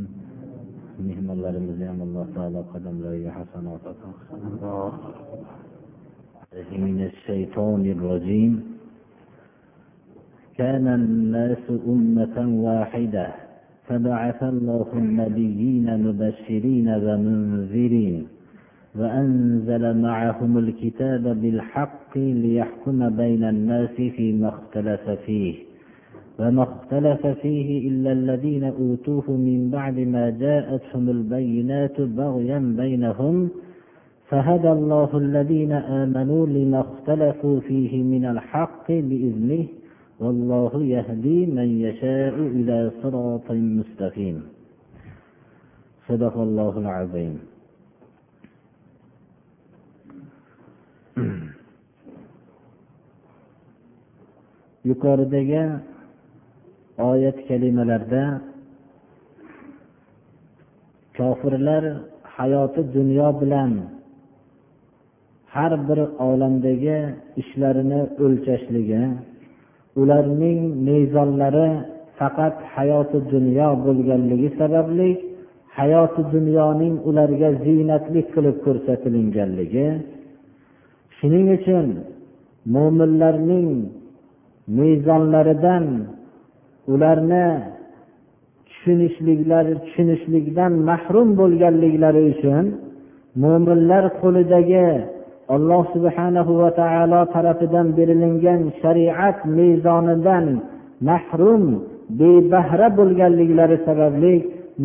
mehmonlarimizni 1.08 1.86
ham 1.90 2.00
alloh 2.08 2.26
taolo 2.36 2.62
qadamlariga 2.74 3.32
hasanot 3.38 3.84
ato 3.92 4.10
qilsin 4.20 4.52
من 6.88 7.00
الشيطان 7.12 7.82
الرجيم 7.96 8.54
كان 10.62 10.88
الناس 10.88 11.66
أمة 11.88 12.64
واحدة 12.64 13.28
فبعث 13.88 14.44
الله 14.44 14.88
النبيين 14.94 15.88
مبشرين 16.08 16.88
ومنذرين 16.90 18.28
وأنزل 18.96 20.02
معهم 20.02 20.58
الكتاب 20.58 21.24
بالحق 21.42 22.18
ليحكم 22.18 23.10
بين 23.10 23.44
الناس 23.44 23.90
فيما 24.16 24.50
اختلف 24.50 25.10
فيه 25.26 25.56
وما 26.40 26.64
اختلف 26.64 27.28
فيه 27.28 27.90
إلا 27.90 28.12
الذين 28.12 28.64
أوتوه 28.64 29.32
من 29.32 29.70
بعد 29.72 30.00
ما 30.00 30.30
جاءتهم 30.30 31.10
البينات 31.10 32.02
بغيا 32.02 32.60
بينهم 32.78 33.50
فهدى 34.30 34.72
الله 34.72 35.18
الذين 35.18 35.72
آمنوا 35.72 36.48
لما 36.48 36.80
اختلفوا 36.80 37.60
فيه 37.60 38.04
من 38.04 38.26
الحق 38.26 38.88
بإذنه 38.92 39.66
والله 40.21 40.73
يهدي 40.83 41.47
من 41.47 41.69
يشاء 41.87 42.35
إلى 42.35 42.91
صراط 43.03 43.51
مستقيم 43.51 44.37
صدق 46.09 46.35
الله 46.39 46.79
العظيم 46.79 47.35
yuqoridagi 54.87 55.63
oyat 57.11 57.39
kalimalarda 57.49 58.25
kofirlar 61.17 61.85
hayoti 62.37 62.81
dunyo 62.95 63.29
bilan 63.41 63.73
har 65.55 65.73
bir 65.89 65.99
olamdagi 66.29 66.99
ishlarini 67.41 68.01
o'lchashligi 68.25 69.03
ularning 70.00 70.60
mezonlari 70.88 71.70
faqat 72.18 72.56
hayoti 72.76 73.18
dunyo 73.34 73.70
bo'lganligi 73.86 74.50
sababli 74.60 75.10
hayoti 75.78 76.22
dunyoning 76.36 76.96
ularga 77.10 77.50
ziynatlik 77.66 78.28
qilib 78.36 78.58
ko'rsatilinganligi 78.66 79.88
shuning 81.18 81.48
uchun 81.58 81.88
mo'minlarning 82.76 83.70
mezonlaridan 84.78 85.86
ularni 86.94 87.46
tushunishliklari 88.70 89.74
tushunishlikdan 89.84 90.74
mahrum 90.90 91.28
bo'lganliklari 91.40 92.22
uchun 92.34 92.66
mo'minlar 93.44 94.04
qo'lidagi 94.22 94.88
alloh 95.56 95.84
subhanahu 95.96 96.52
va 96.62 96.70
taolo 96.82 97.22
tarafidan 97.36 97.88
berilingan 97.98 98.62
shariat 98.82 99.38
mezonidan 99.58 100.46
mahrum 101.10 101.64
bebahra 102.20 102.88
bo'lganliklari 103.00 103.78
sababli 103.88 104.34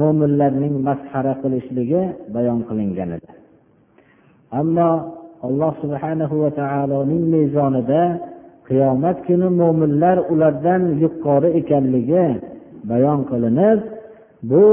mo'minlarning 0.00 0.74
masxara 0.87 1.33
qilishligi 1.42 2.02
bayon 2.35 2.61
qilingan 2.68 3.11
edi. 3.16 3.31
Ammo 4.61 4.90
alloh 5.46 5.72
subhanahu 5.83 6.35
va 6.42 6.50
taoloning 6.61 7.24
mezonida 7.35 8.02
qiyomat 8.68 9.16
kuni 9.26 9.48
mo'minlar 9.61 10.16
ulardan 10.33 10.83
yuqori 11.02 11.48
ekanligi 11.61 12.26
bayon 12.90 13.20
qilinib 13.31 13.79
bu 14.50 14.64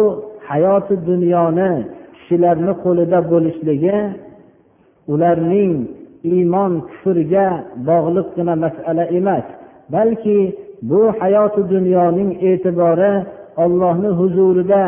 hayoti 0.49 0.95
dunyoni 1.09 1.71
kishilarni 2.15 2.73
qo'lida 2.83 3.19
bo'lishligi 3.31 3.97
ularning 5.11 5.73
iymon 6.33 6.73
kufrga 6.87 7.47
bog'liqgina 7.87 8.55
masala 8.63 9.05
emas 9.19 9.45
balki 9.93 10.39
bu 10.89 11.01
hayoti 11.19 11.61
dunyoning 11.73 12.31
e'tibori 12.49 13.13
ollohni 13.63 14.09
huzurida 14.19 14.83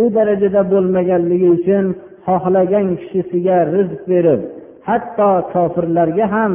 u 0.00 0.02
darajada 0.16 0.62
bo'lmaganligi 0.72 1.48
uchun 1.56 1.84
xohlagan 2.26 2.88
kishisiga 3.00 3.58
rizq 3.74 4.00
berib 4.12 4.40
hatto 4.88 5.30
kofirlarga 5.52 6.26
ham 6.34 6.52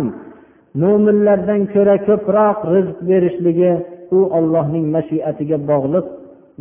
mo'minlardan 0.82 1.62
ko'ra 1.74 1.96
ko'proq 2.08 2.58
rizq 2.74 2.98
berishligi 3.10 3.72
u 4.18 4.20
ollohning 4.38 4.86
mashiatiga 4.96 5.58
bog'liq 5.72 6.06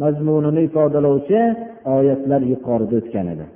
mazmunini 0.02 0.60
ifodalovchi 0.68 1.40
oyatlar 1.96 2.40
yuqorida 2.52 2.94
o'tgan 3.00 3.26
edi. 3.34 3.46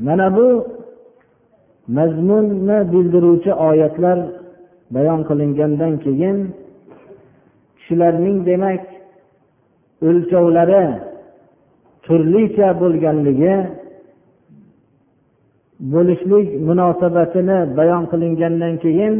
Mana 0.00 0.36
bu 0.36 0.66
mazmunni 1.88 2.92
bildiruvchi 2.92 3.52
oyatlar 3.54 4.18
bayon 4.90 5.20
qilingandan 5.28 5.94
keyin 6.04 6.36
kishilarning 7.78 8.38
demak 8.46 8.82
o'lchovlari 10.08 10.84
turlicha 12.06 12.68
bo'lganligi 12.80 13.56
bo'lishlik 15.92 16.46
munosabatini 16.68 17.58
bayon 17.78 18.04
qilingandan 18.12 18.74
keyin 18.84 19.14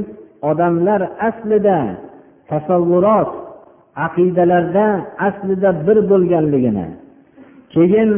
odamlar 0.50 1.00
aslida 1.28 1.78
tasavvurot 2.50 3.30
aqidalarda 4.06 4.86
aslida 5.28 5.70
bir 5.86 5.98
bo'lganligini 6.10 6.86
keyin 7.74 8.10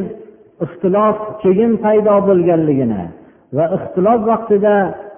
ixtilof 0.65 1.17
keyin 1.43 1.73
paydo 1.85 2.15
bo'lganligini 2.29 3.05
va 3.57 3.65
ixtilof 3.77 4.21
vaqtida 4.31 4.75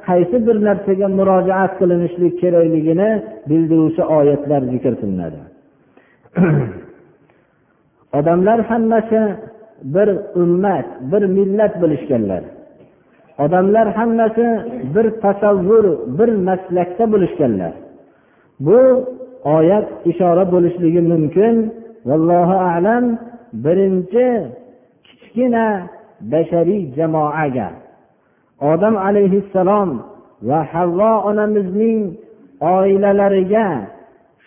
qaysi 0.08 0.36
bir 0.46 0.56
narsaga 0.68 1.08
murojaat 1.18 1.72
qilinishlik 1.80 2.34
kerakligini 2.42 3.10
bildiruvchi 3.48 4.02
oyatlar 4.18 4.62
zikr 4.72 4.92
qilinadi. 5.00 5.40
Odamlar 8.18 8.58
hammasi 8.70 9.20
bir 9.94 10.08
ummat 10.42 10.86
bir 11.12 11.22
millat 11.36 11.74
bo'lishganlar. 11.82 12.42
Odamlar 13.44 13.86
hammasi 13.98 14.46
bir 14.94 15.06
tasavvur 15.24 15.84
bir 16.18 16.30
maslakda 16.48 17.04
bo'lishganlar. 17.12 17.72
Bu 18.66 18.78
oyat 19.56 19.88
ishora 20.10 20.44
bo'lishligi 20.54 21.00
mumkin. 21.12 21.54
Vallohu 22.08 22.56
alam 22.74 23.04
birinchi 23.64 24.26
kichkina 25.30 25.88
bashariy 26.20 26.92
jamoaga. 26.96 27.70
Odam 28.60 28.96
alayhissalom 28.96 29.90
va 30.42 30.60
havvo 30.72 31.12
onamizning 31.30 32.16
oilalariga 32.60 33.66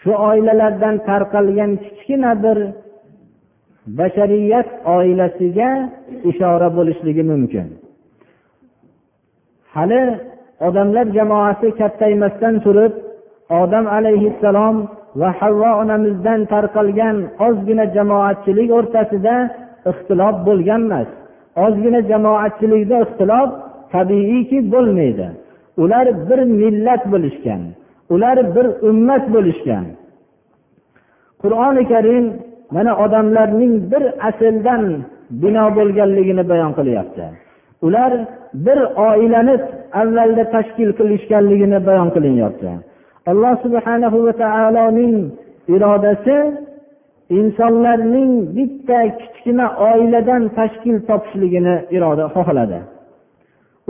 shu 0.02 0.12
oilalardan 0.30 0.96
tarqalgan 1.08 1.72
kichkina 1.84 2.32
bir 2.44 2.58
bashariyat 4.00 4.68
oilasiga 4.96 5.70
ishora 6.30 6.70
bo'lishligi 6.78 7.24
mumkin. 7.32 7.68
Hali 9.74 10.02
odamlar 10.68 11.06
jamoasi 11.18 11.68
kattaymasdan 11.80 12.56
turib 12.66 12.94
odam 13.62 13.86
alayhissalom 13.98 14.76
va 15.20 15.30
havvo 15.40 15.70
onamizdan 15.82 16.40
tarqalgan 16.54 17.18
ozgina 17.48 17.86
jamoatchilik 17.96 18.70
o'rtasida 18.78 19.36
ixtilof 19.92 20.36
bo'lganmas. 20.48 21.10
Ozgina 21.66 22.00
jamoatchilikda 22.12 22.98
ixtilof 23.06 23.50
tabiiyki 23.94 24.58
bo'lmaydi. 24.74 25.28
Ular 25.84 26.06
bir 26.28 26.40
millat 26.62 27.04
bo'lishgan 27.14 27.62
ular 28.14 28.56
bir 28.56 28.66
ummat 28.90 29.24
bo'lishgan. 29.34 29.86
Qur'oni 31.42 31.84
karim 31.92 32.26
mana 32.76 32.92
odamlarning 33.04 33.74
bir 33.92 34.04
asldan 34.30 34.84
bino 35.42 35.66
bo'lganligini 35.78 36.44
bayon 36.52 36.72
qilyapti. 36.78 37.26
Ular 37.86 38.12
bir 38.66 38.80
oilani 39.10 39.56
avvalda 40.02 40.44
tashkil 40.56 40.90
qilishganligini 41.00 41.80
bayon 41.88 42.10
qilinyapti. 42.16 42.70
Alloh 43.32 43.54
subhanahu 43.66 44.18
va 44.26 44.34
taoloning 44.44 45.16
irodasi 45.76 46.36
insonlarning 47.30 48.32
bitta 48.56 49.00
kichkina 49.20 49.66
oiladan 49.90 50.44
tashkil 50.58 50.98
topishligini 51.08 51.76
iroda 51.96 52.26
xohladi. 52.36 52.80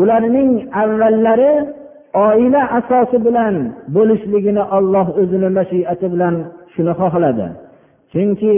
Ularning 0.01 0.51
avvallari 0.81 1.53
oila 2.27 2.61
asosi 2.77 3.17
bilan 3.25 3.55
bo'lishligini 3.95 4.63
olloh 4.77 5.07
o'zini 5.21 5.49
mashiati 5.57 6.05
bilan 6.13 6.35
shuni 6.73 6.93
xohladi. 7.01 7.47
Chunki 8.11 8.53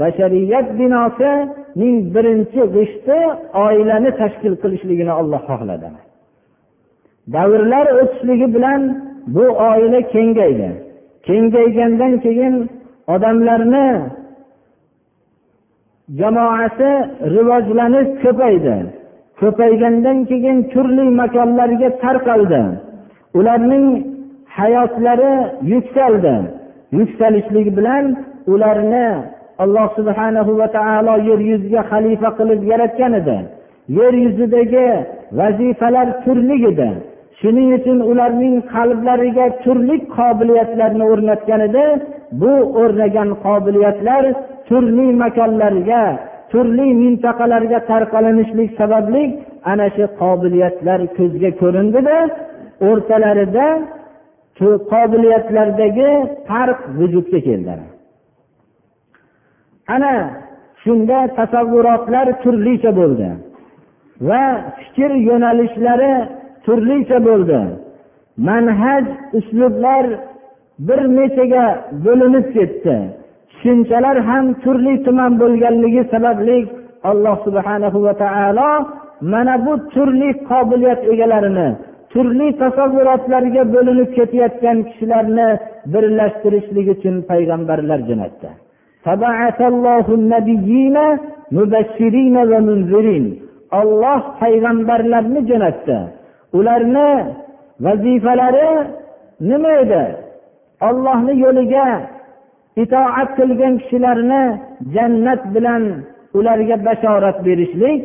bashariyat 0.00 0.68
binosining 0.78 1.96
birinchi 2.14 2.60
g'ishti 2.74 3.18
oilani 3.66 4.10
tashkil 4.20 4.54
qilishligini 4.62 5.12
olloh 5.20 5.42
xohladi. 5.50 5.88
Davrlar 7.34 7.86
o'tishligi 8.00 8.46
bilan 8.54 8.80
bu 9.34 9.44
oila 9.70 10.00
kengaydi. 10.14 10.70
Kengaygandan 11.26 12.12
keyin 12.24 12.54
odamlarni 13.14 13.88
jamoasi 16.18 16.90
rivojlanib 17.34 18.08
ko'paydi. 18.22 18.76
Ko'paygandan 19.40 20.18
keyin 20.30 20.58
turli 20.72 21.04
makonlarga 21.20 21.88
tarqaldi. 22.02 22.62
Ularning 23.38 23.86
hayotlari 24.58 25.34
yuksaldi. 25.72 26.34
Yuksalishlik 26.98 27.68
bilan 27.76 28.04
ularni 28.52 29.08
alloh 29.62 29.88
subhanahu 29.98 30.52
va 30.60 30.68
taolo 30.76 31.14
yer 31.28 31.40
yuziga 31.50 31.82
xalifa 31.90 32.28
qilib 32.38 32.60
yaratgan 32.72 33.12
edi. 33.20 33.38
Yer 33.98 34.14
yuzidagi 34.24 34.88
vazifalar 35.38 36.08
turli 36.24 36.56
edi. 36.70 36.90
Shuning 37.40 37.70
uchun 37.78 37.98
ularning 38.10 38.56
qalblariga 38.74 39.46
turli 39.64 39.96
qobiliyatlarni 40.16 41.04
o'rnatgan 41.12 41.60
edi. 41.68 41.84
Bu 42.40 42.52
o'rnagan 42.80 43.30
qobiliyatlar 43.46 44.24
turli 44.68 45.06
makonlarga 45.22 46.02
turli 46.52 46.86
mintaqalarga 47.02 47.78
tarqalinishlik 47.90 48.70
sababli 48.80 49.22
ana 49.72 49.86
shu 49.96 50.04
qobiliyatlar 50.22 51.00
ko'zga 51.16 51.50
ko'rindida 51.60 52.16
o'rtalarida 52.88 53.66
qobiliyatlardagi 54.92 56.10
farq 56.48 56.80
vujudga 56.98 57.40
keldi. 57.48 57.74
Ana 59.94 60.14
shunda 60.82 61.18
tasavvurotlar 61.38 62.26
turlicha 62.42 62.90
bo'ldi 63.00 63.28
va 64.28 64.42
fikr 64.78 65.10
yo'nalishlari 65.28 66.12
turlicha 66.64 67.18
bo'ldi. 67.28 67.60
Manhaj 68.48 69.04
uslublar 69.38 70.04
bir 70.88 71.00
nechaga 71.18 71.66
bo'linib 72.04 72.46
ketdi. 72.56 72.96
Tushunchalar 73.50 74.16
ham 74.28 74.44
turli 74.64 74.94
tuman 75.06 75.32
bo'lganligi 75.42 76.02
sababli 76.12 76.58
alloh 77.10 77.36
subhanahu 77.46 77.98
va 78.06 78.14
taolo 78.22 78.70
mana 79.32 79.54
bu 79.66 79.72
turli 79.94 80.30
qobiliyat 80.50 81.00
egalarini 81.12 81.68
turli 82.12 82.48
tasavvurotlarga 82.62 83.62
bo'linib 83.74 84.10
ketayotgan 84.16 84.78
kishilarni 84.88 85.48
birlashtirishlik 85.92 86.86
uchun 86.94 87.16
payg'ambarlar 87.30 88.00
jo'natdi. 88.08 88.50
Olloh 93.80 94.20
payg'ambarlarni 94.40 95.40
jo'natdi. 95.50 95.98
Ularni 96.58 97.10
vazifalari 97.84 98.70
nima 99.48 99.72
edi? 99.82 100.04
Ollohni 100.88 101.32
yo'liga 101.44 101.86
itoat 102.82 103.30
qilgan 103.38 103.74
kishilarni 103.80 104.42
jannat 104.94 105.42
bilan 105.54 105.82
ularga 106.38 106.76
bashorat 106.86 107.38
berishlik 107.46 108.00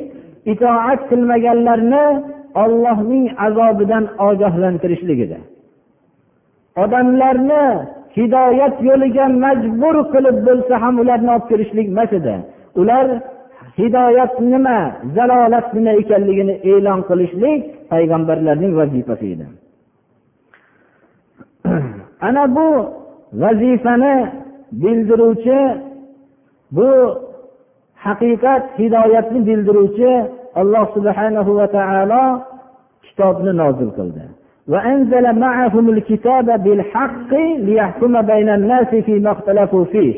itoat 0.53 0.99
qilmaganlarni 1.09 2.05
ollohning 2.63 3.25
azobidan 3.45 4.03
ogohlantirishlik 4.27 5.19
edi. 5.25 5.39
Odamlarni 6.83 7.65
hidoyat 8.17 8.75
yo'liga 8.89 9.25
majbur 9.43 9.95
qilib 10.13 10.37
bo'lsa 10.47 10.73
ham 10.83 10.95
ularni 11.03 11.29
olib 11.35 11.45
kirishlik 11.51 11.87
emas 11.93 12.11
edi. 12.19 12.35
Ular 12.81 13.05
hidoyat 13.78 14.34
nima 14.52 14.78
zalolat 15.16 15.66
nima 15.76 15.92
ekanligini 16.02 16.54
e'lon 16.72 17.00
qilishlik 17.08 17.62
payg'ambarlarning 17.90 18.72
vazifasi 18.80 19.26
edi 19.34 19.46
ana 22.28 22.42
bu 22.56 22.68
vazifani 23.42 24.14
bildiruvchi 24.82 25.60
bu 26.76 26.88
haqiqat 28.06 28.62
hidoyatni 28.80 29.40
bildiruvchi 29.48 30.10
alloh 30.60 30.84
subhanahu 30.96 31.50
va 31.58 31.66
taolo 31.76 32.24
kitobni 33.06 33.52
nozil 33.62 33.90
qildi 33.98 34.24
وأنزل 34.72 35.38
معهم 35.38 35.88
الكتاب 35.88 36.62
بالحق 36.64 37.34
ليحكم 37.66 38.22
بين 38.22 38.48
الناس 38.48 38.86
فيما 39.06 39.30
اختلفوا 39.32 39.84
فيه 39.84 40.14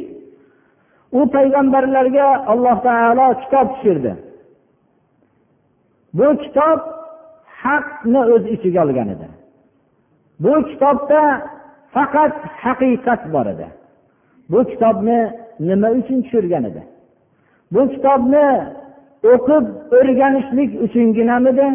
u 1.11 1.21
payg'ambarlarga 1.35 2.27
alloh 2.51 2.77
taolo 2.83 3.27
kitob 3.41 3.67
tushirdi. 3.73 4.13
Bu 6.13 6.27
kitob 6.43 6.79
haqni 7.63 8.21
o'z 8.33 8.43
ichiga 8.55 8.81
olgan 8.85 9.09
edi. 9.15 9.27
Bu 10.43 10.53
kitobda 10.69 11.21
faqat 11.93 12.35
haqiqat 12.63 13.21
bor 13.33 13.45
edi. 13.53 13.67
Bu 14.51 14.59
kitobni 14.71 15.19
nima 15.59 15.89
uchun 15.99 16.19
tushirgan 16.21 16.63
edi? 16.69 16.81
Bu 17.73 17.81
kitobni 17.93 18.47
o'qib 19.33 19.65
o'rganishlik 19.97 20.71
uchunginamidi 20.85 21.67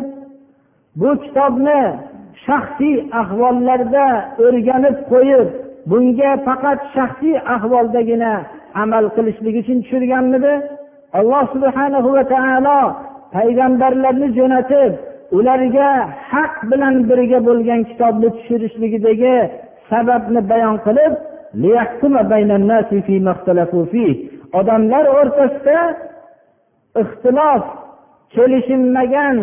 bu 1.00 1.10
kitobni 1.24 1.80
shaxsiy 2.46 2.96
ahvollarda 3.20 4.06
o'rganib 4.44 4.96
qo'yib 5.12 5.48
bunga 5.90 6.32
faqat 6.46 6.80
shaxsiy 6.94 7.36
ahvoldagina 7.56 8.32
amal 8.82 9.04
qilishlik 9.16 9.54
uchun 9.62 9.78
tushirganmidi? 9.82 10.54
Alloh 11.18 11.44
subhanahu 11.54 12.08
va 12.16 12.24
taolo 12.34 12.80
payg'ambarlarni 13.34 14.28
jo'natib 14.38 14.92
ularga 15.38 15.90
haq 16.30 16.54
bilan 16.70 16.94
birga 17.08 17.38
bo'lgan 17.48 17.80
kitobni 17.90 18.28
tushirishligidagi 18.36 19.36
sababni 19.90 20.40
bayon 20.52 20.76
qilib 20.86 21.12
odamlar 24.58 25.04
o'rtasida 25.18 25.78
ixtilof 27.02 27.62
kelishilmagan 28.34 29.36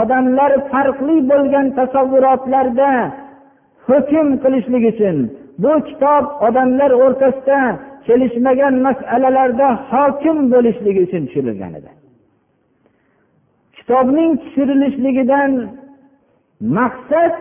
odamlar 0.00 0.52
farqli 0.70 1.16
bo'lgan 1.30 1.66
tasavvurotlarda 1.78 2.92
hukm 3.88 4.28
qilishlik 4.42 4.84
uchun 4.92 5.16
bu 5.62 5.72
kitob 5.88 6.24
odamlar 6.46 6.90
o'rtasida 7.04 7.60
kelishmagan 8.06 8.74
masalalarda 8.86 9.68
hokim 9.90 10.38
bo'lishligi 10.52 11.00
uchun 11.06 11.22
tushirilgan 11.26 11.72
edi. 11.78 11.90
Kitobning 13.76 14.32
tushirilishligidan 14.42 15.50
maqsad 16.78 17.34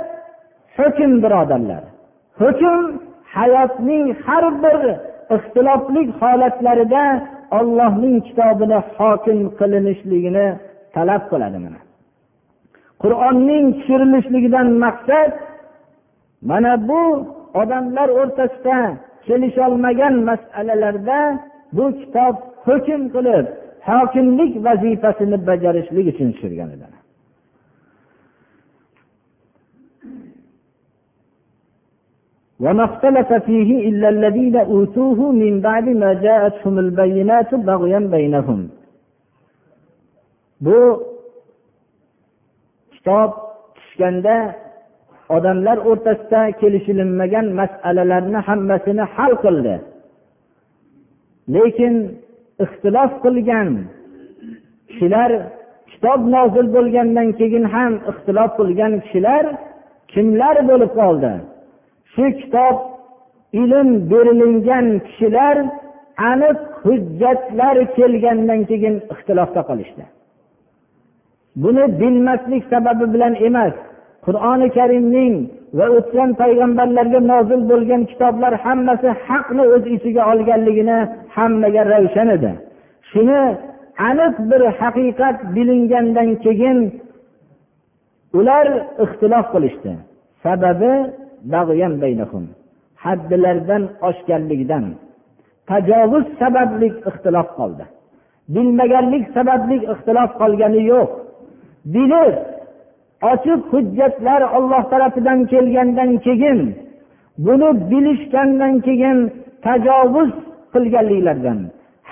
hukm 0.78 1.11
birodarlar. 1.24 1.84
Hukm 2.41 2.84
hayotning 3.36 4.05
har 4.26 4.45
bir 4.64 4.80
ixtilofli 5.36 6.01
holatlarida 6.20 7.03
ollohning 7.57 8.16
kitobini 8.28 8.80
hokim 8.97 9.39
qilinishligini 9.59 10.47
talab 10.95 11.24
qiladi 11.32 11.59
mana. 11.66 11.80
Qur'onning 13.03 13.66
tushirilishligidan 13.78 14.68
maqsad 14.86 15.32
mana 16.49 16.74
bu 16.89 17.01
odamlar 17.61 18.09
o'rtasida 18.20 18.78
kelisholmagan 19.26 20.14
masalalarda 20.28 21.20
bu 21.76 21.84
kitob 22.01 22.34
hukm 22.66 23.03
qilib 23.14 23.46
hokimlik 23.88 24.53
vazifasini 24.66 25.38
bajarishlik 25.49 26.07
uchun 26.12 26.28
tushirgan 26.32 26.70
edi 26.76 26.88
وما 32.64 32.84
اختلف 32.90 33.28
فيه 33.46 33.70
إلا 33.88 34.09
الذين 34.09 34.57
أوتوه 34.57 35.18
من 35.42 35.61
بعد 35.61 35.86
ما 36.03 36.11
جاءتهم 36.26 36.74
البينات 36.78 37.51
بغيا 37.55 37.99
بينهم 37.99 38.61
bu 40.61 40.78
kitob 42.92 43.30
tushganda 43.74 44.36
odamlar 45.30 45.78
o'rtasida 45.89 46.41
kelishilinmagan 46.61 47.47
masalalarni 47.59 48.39
hammasini 48.47 49.05
hal 49.15 49.34
qildi. 49.43 49.76
Lekin 51.55 51.95
ixtilof 52.65 53.11
qilgan 53.26 53.69
kishilar 54.89 55.32
kitob 55.91 56.21
nozil 56.36 56.67
bo'lgandan 56.76 57.30
keyin 57.39 57.65
ham 57.74 57.93
ixtilof 58.11 58.51
qilgan 58.59 58.93
kishilar 59.03 59.45
kimlar 60.13 60.55
bo'lib 60.69 60.91
qoldi? 60.99 61.34
Shu 62.13 62.26
kitob 62.41 62.76
ilm 63.61 63.89
berilingan 64.11 64.88
kishilar 65.07 65.57
aniq 66.32 66.59
hujjatlar 66.84 67.76
kelgandan 67.97 68.61
keyin 68.69 68.95
ixtilofda 69.13 69.61
qolishdi. 69.69 70.03
Buni 71.63 71.86
bilmaslik 71.99 72.63
sababi 72.74 73.05
bilan 73.13 73.34
emas 73.47 73.76
qur'oni 74.26 74.67
karimning 74.78 75.36
va 75.78 75.86
o'tgan 75.97 76.30
payg'ambarlarga 76.41 77.19
nozil 77.32 77.61
bo'lgan 77.71 78.01
kitoblar 78.11 78.53
hammasi 78.65 79.09
haqni 79.28 79.63
o'z 79.76 79.84
ichiga 79.95 80.24
olganligini 80.32 80.97
hammaga 81.36 81.82
ravshan 81.93 82.28
edi. 82.38 82.51
Shuni 83.11 83.41
aniq 84.09 84.36
bir 84.49 84.61
haqiqat 84.80 85.38
bilingandan 85.55 86.30
keyin 86.45 86.78
ular 88.38 88.67
ixtilof 89.03 89.45
qilishdi. 89.53 89.91
Sababi 90.43 90.93
haddilardan 93.03 93.84
oshganligidan 94.09 94.86
tajovuz 95.69 96.26
sababli 96.41 96.88
ixtilof 97.09 97.49
qoldi. 97.59 97.86
Bilmaganlik 98.53 99.26
sababli 99.36 99.78
ixtilof 99.93 100.32
qolgani 100.41 100.82
yo'q. 100.91 101.09
Bilib 101.93 102.36
ochiq 103.32 103.61
hujjatlar 103.71 104.41
olloh 104.57 104.84
tarafidan 104.91 105.39
kelgandan 105.51 106.11
keyin 106.26 106.59
buni 107.45 107.69
bilishgandan 107.89 108.74
keyin 108.86 109.17
tajovuz 109.65 110.32
qilganliklaridan 110.74 111.59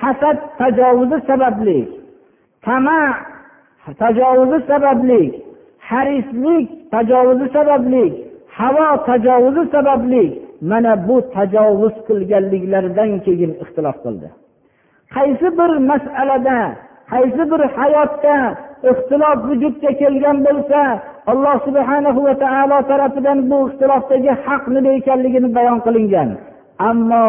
hasad 0.02 0.38
tajovuzi 0.60 1.18
sababli 1.30 1.80
tama 2.66 3.00
tajovuzi 4.02 4.60
sababli 4.70 5.22
harislik 5.90 6.68
tajovuzi 6.94 7.48
sababli 7.56 8.06
havo 8.58 8.88
tajovuzi 9.10 9.64
sababli 9.72 10.26
mana 10.62 11.08
bu 11.08 11.16
tajovuz 11.36 11.96
qilganliklaridan 12.08 13.12
keyin 13.26 13.52
ixtilof 13.64 13.98
qildi. 14.06 14.30
Qaysi 15.16 15.48
bir 15.60 15.72
masalada 15.92 16.60
qaysi 17.12 17.44
bir 17.52 17.62
hayotda 17.78 18.36
ixtilof 18.92 19.38
vujudga 19.50 19.92
kelgan 20.02 20.38
bo'lsa 20.48 20.82
alloh 21.32 21.56
subhana 21.68 22.10
va 22.26 22.34
taolo 22.44 22.78
tarafidan 22.92 23.40
bu 23.50 23.58
ixtilofdagi 23.68 24.32
haq 24.46 24.64
nima 24.76 24.92
ekanligini 25.00 25.50
bayon 25.58 25.80
qilingan. 25.86 26.30
Ammo 26.90 27.26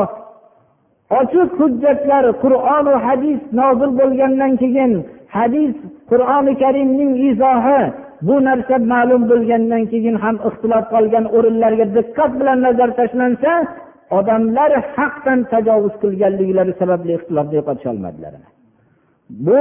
ochiq 1.21 1.51
hujjatlar 1.61 2.25
qur'onu 2.45 2.95
hadis 3.07 3.41
nozil 3.61 3.91
bo'lgandan 4.01 4.53
keyin 4.63 4.93
hadis 5.37 5.75
qur'oni 6.11 6.53
karimning 6.63 7.13
izohi 7.29 7.81
bu 8.27 8.35
narsa 8.49 8.77
ma'lum 8.93 9.23
bo'lgandan 9.31 9.83
keyin 9.93 10.17
ham 10.25 10.37
ixtilof 10.49 10.85
qolgan 10.95 11.25
o'rinlarga 11.37 11.87
diqqat 11.97 12.31
bilan 12.41 12.59
nazar 12.67 12.91
tashlansa 12.99 13.53
odamlar 14.19 14.71
haqdan 14.97 15.39
tajovuz 15.53 15.95
qilganliklari 16.03 16.73
sababli 16.81 17.13
ixtilofni 17.19 17.55
yo'qotisholmadilar. 17.61 18.52
Bu 19.31 19.61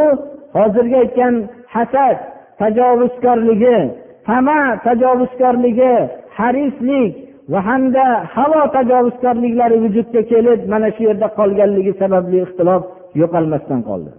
hozirgi 0.56 0.98
aytgan 1.04 1.36
hasad 1.76 2.18
tajovuzkorligi 2.60 3.78
tama 4.26 4.60
tajovuzkorligi 4.86 5.94
harislik 6.38 7.14
va 7.52 7.60
hamda 7.70 8.06
havo 8.36 8.62
tajovuzkorliklari 8.76 9.78
vujudga 9.86 10.22
kelib 10.32 10.60
mana 10.74 10.90
shu 10.96 11.02
yerda 11.10 11.28
qolganligi 11.40 11.94
sababli 12.02 12.38
ixtilof 12.46 12.84
yo'qolmasdan 13.22 13.82
qoldi. 13.90 14.12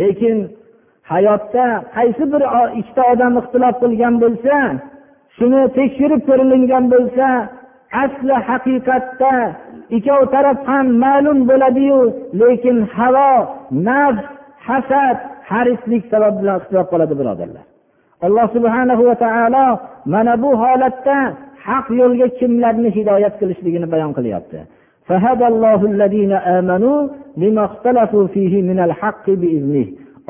Lekin 0.00 0.36
hayotda 1.12 1.66
qaysi 1.96 2.24
bir 2.32 2.42
ikkita 2.80 3.02
odam 3.12 3.32
ixtilof 3.40 3.74
qilgan 3.82 4.14
bo'lsa 4.22 4.56
shuni 5.36 5.62
tekshirib 5.78 6.22
ko'rilingan 6.28 6.84
bo'lsa 6.94 7.26
asli 8.02 8.34
haqiqatda 8.48 9.34
ikkov 9.96 10.22
taraf 10.34 10.58
ham 10.70 10.86
ma'lum 11.04 11.38
bo'ladiyu 11.50 11.98
lekin 12.40 12.76
havo 12.96 13.32
nafs 13.88 14.24
hasad 14.66 15.16
harislik 15.50 16.02
sabab 16.12 16.34
bilan 16.40 16.56
ixtilof 16.60 16.86
qoladi 16.92 17.14
birodarlar. 17.20 17.64
Alloh 18.26 18.46
subhana 18.56 18.94
va 19.08 19.14
taolo 19.24 19.66
mana 20.12 20.34
bu 20.42 20.50
holatda 20.62 21.16
haq 21.66 21.86
yo'lga 22.00 22.26
kimlarni 22.38 22.88
hidoyat 22.96 23.34
qilishligini 23.40 23.86
bayon 23.94 24.12
qilyapti. 24.18 24.58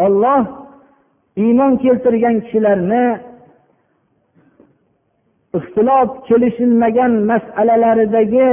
Olloh 0.07 0.43
iymon 1.45 1.73
keltirgan 1.83 2.37
kishilarni 2.45 3.05
ixtilof 5.59 6.09
kelishilmagan 6.29 7.13
masalalaridagi 7.31 8.49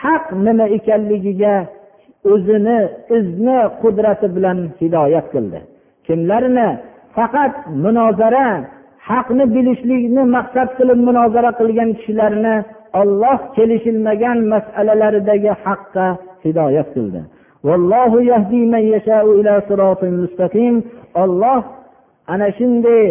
haq 0.00 0.24
nima 0.46 0.66
ekanligiga 0.76 1.54
o'zini 2.32 2.78
izni 3.18 3.58
qudrati 3.82 4.26
bilan 4.36 4.58
hidoyat 4.80 5.26
qildi. 5.34 5.60
Kimlarni 6.06 6.68
faqat 7.16 7.54
munozara 7.84 8.48
haqni 9.08 9.44
bilishlikni 9.54 10.22
maqsad 10.36 10.68
qilib 10.78 11.00
munozara 11.08 11.50
qilgan 11.60 11.90
kishilarni 11.98 12.54
olloh 13.00 13.38
kelishilmagan 13.56 14.38
masalalaridagi 14.52 15.52
haqqa 15.64 16.06
hidoyat 16.44 16.88
qildi. 16.96 17.20
Olloh 21.22 21.62
ana 22.32 22.48
shunday 22.58 23.06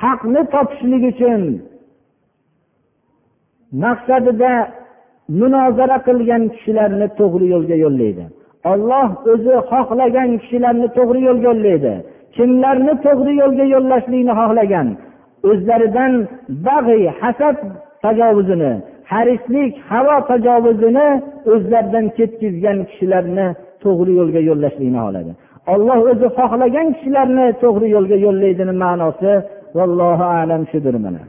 haqni 0.00 0.40
topishlik 0.54 1.02
uchun 1.12 1.42
maqsadida 3.84 4.52
munozara 5.40 5.98
qilgan 6.06 6.42
kishilarni 6.54 7.06
to'g'ri 7.18 7.46
yo'lga 7.54 7.76
yo'llaydi. 7.84 8.24
Olloh 8.72 9.08
o'zi 9.32 9.54
xohlagan 9.70 10.30
kishilarni 10.42 10.88
to'g'ri 10.96 11.20
yo'lga 11.28 11.46
yo'llaydi. 11.50 11.92
Kimlarni 12.36 12.94
to'g'ri 13.06 13.32
yo'lga 13.42 13.64
yo'llashlikni 13.74 14.32
xohlagan? 14.40 14.88
O'zlaridan 15.50 16.12
bag'iy 16.66 17.06
hasad 17.20 17.56
tajovuzini 18.04 18.72
harislik 19.12 19.72
havo 19.90 20.16
tajovuzini 20.30 21.08
o'zlaridan 21.52 22.06
ketkizgan 22.16 22.78
kishilarni 22.88 23.46
to'g'ri 23.84 24.12
yo'lga 24.20 24.40
yo'llashlikni 24.48 25.00
xohladi. 25.04 25.32
Olloh 25.72 25.98
o'zi 26.12 26.28
xohlagan 26.38 26.86
kishilarni 26.96 27.46
to'g'ri 27.62 27.88
yo'lga 27.96 28.16
yo'llaydini 28.26 28.74
ma'nosi 28.84 29.32
vallohu 29.78 30.26
alam 30.40 30.62
shudir 30.72 30.96
mana. 31.04 31.22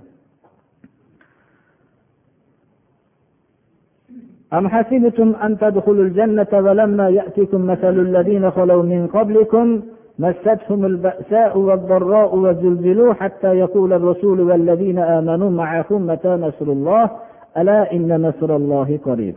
أم 4.53 4.69
حسبتم 4.69 5.35
أن 5.45 5.59
تدخلوا 5.59 6.05
الجنة 6.05 6.47
ولما 6.53 7.09
يأتكم 7.09 7.67
مثل 7.67 8.01
الذين 8.01 8.51
خلوا 8.51 8.83
من 8.83 9.07
قبلكم 9.07 9.83
مستهم 10.19 10.85
البأساء 10.85 11.59
والضراء 11.59 12.37
وزلزلوا 12.37 13.15
حتى 13.15 13.47
يقول 13.59 13.93
الرسول 13.93 14.41
والذين 14.41 14.99
آمنوا 14.99 15.51
معكم 15.51 16.07
متى 16.07 16.29
نصر 16.29 16.73
الله 16.73 17.11
ألا 17.57 17.93
إن 17.93 18.23
نصر 18.29 18.57
الله 18.57 18.99
قريب 19.05 19.35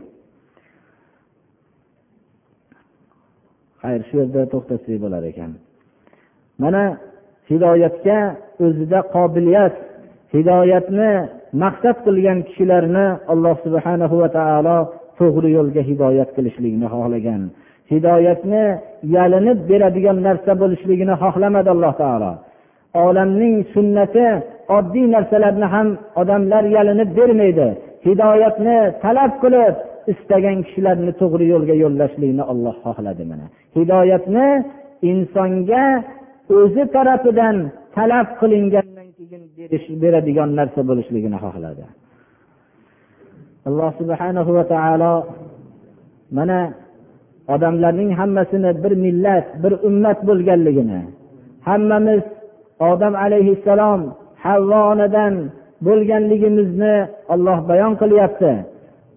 xayr 3.82 4.00
shu 4.08 4.14
yerda 4.20 4.42
to'xtatsak 4.52 4.96
bo'lar 5.04 5.22
ekan 5.30 5.52
mana 6.62 6.82
hidoyatga 7.50 8.18
o'zida 8.64 9.00
qobiliyat 9.14 9.74
hidoyatni 10.34 11.12
maqsad 11.62 11.96
qilgan 12.06 12.38
kishilarni 12.46 13.06
alloh 13.32 13.56
subhanahu 13.64 14.14
va 14.22 14.28
taolo 14.38 14.78
to'g'ri 15.19 15.49
yo'lga 15.57 15.81
hidoyat 15.89 16.29
qilishlikni 16.35 16.87
xohlagan. 16.93 17.41
Hidoyatni 17.93 18.63
yalinib 19.15 19.59
beradigan 19.69 20.17
narsa 20.27 20.51
bo'lishligini 20.61 21.15
xohlamadi 21.23 21.69
alloh 21.75 21.93
taolo. 22.01 22.31
Olamning 23.05 23.55
sunnati 23.73 24.25
oddiy 24.77 25.05
narsalarni 25.15 25.67
ham 25.73 25.87
odamlar 26.21 26.63
yalinib 26.77 27.09
bermaydi. 27.19 27.67
Hidoyatni 28.07 28.77
talab 29.03 29.31
qilib 29.43 29.75
istagan 30.13 30.57
kishilarni 30.65 31.11
to'g'ri 31.21 31.45
yo'lga 31.53 31.75
yo'llashlikni 31.83 32.43
olloh 32.51 32.75
xohladi 32.85 33.23
mana. 33.31 33.45
Hidoyatni 33.77 34.47
insonga 35.11 35.85
o'zi 36.59 36.83
tarafidan 36.95 37.57
talab 37.95 38.27
qilingandan 38.39 39.07
keyin 39.17 39.43
berish 39.57 39.87
beradigan 40.03 40.49
narsa 40.59 40.81
bo'lishligini 40.89 41.37
xohladi. 41.45 41.83
Alloh 43.67 43.91
subhanahu 43.99 44.49
va 44.57 44.63
taolo 44.73 45.13
mana 46.37 46.59
odamlarning 47.53 48.11
hammasini 48.19 48.71
bir 48.83 48.93
millat 49.05 49.45
bir 49.63 49.73
ummat 49.87 50.19
bo'lganligini 50.27 51.01
hammamiz 51.67 52.23
odam 52.91 53.13
alayhissalom 53.25 54.01
havvo 54.45 54.79
onadan 54.91 55.33
bo'lganligimizni 55.87 56.95
olloh 57.33 57.59
bayon 57.69 57.93
qilyapti. 58.01 58.53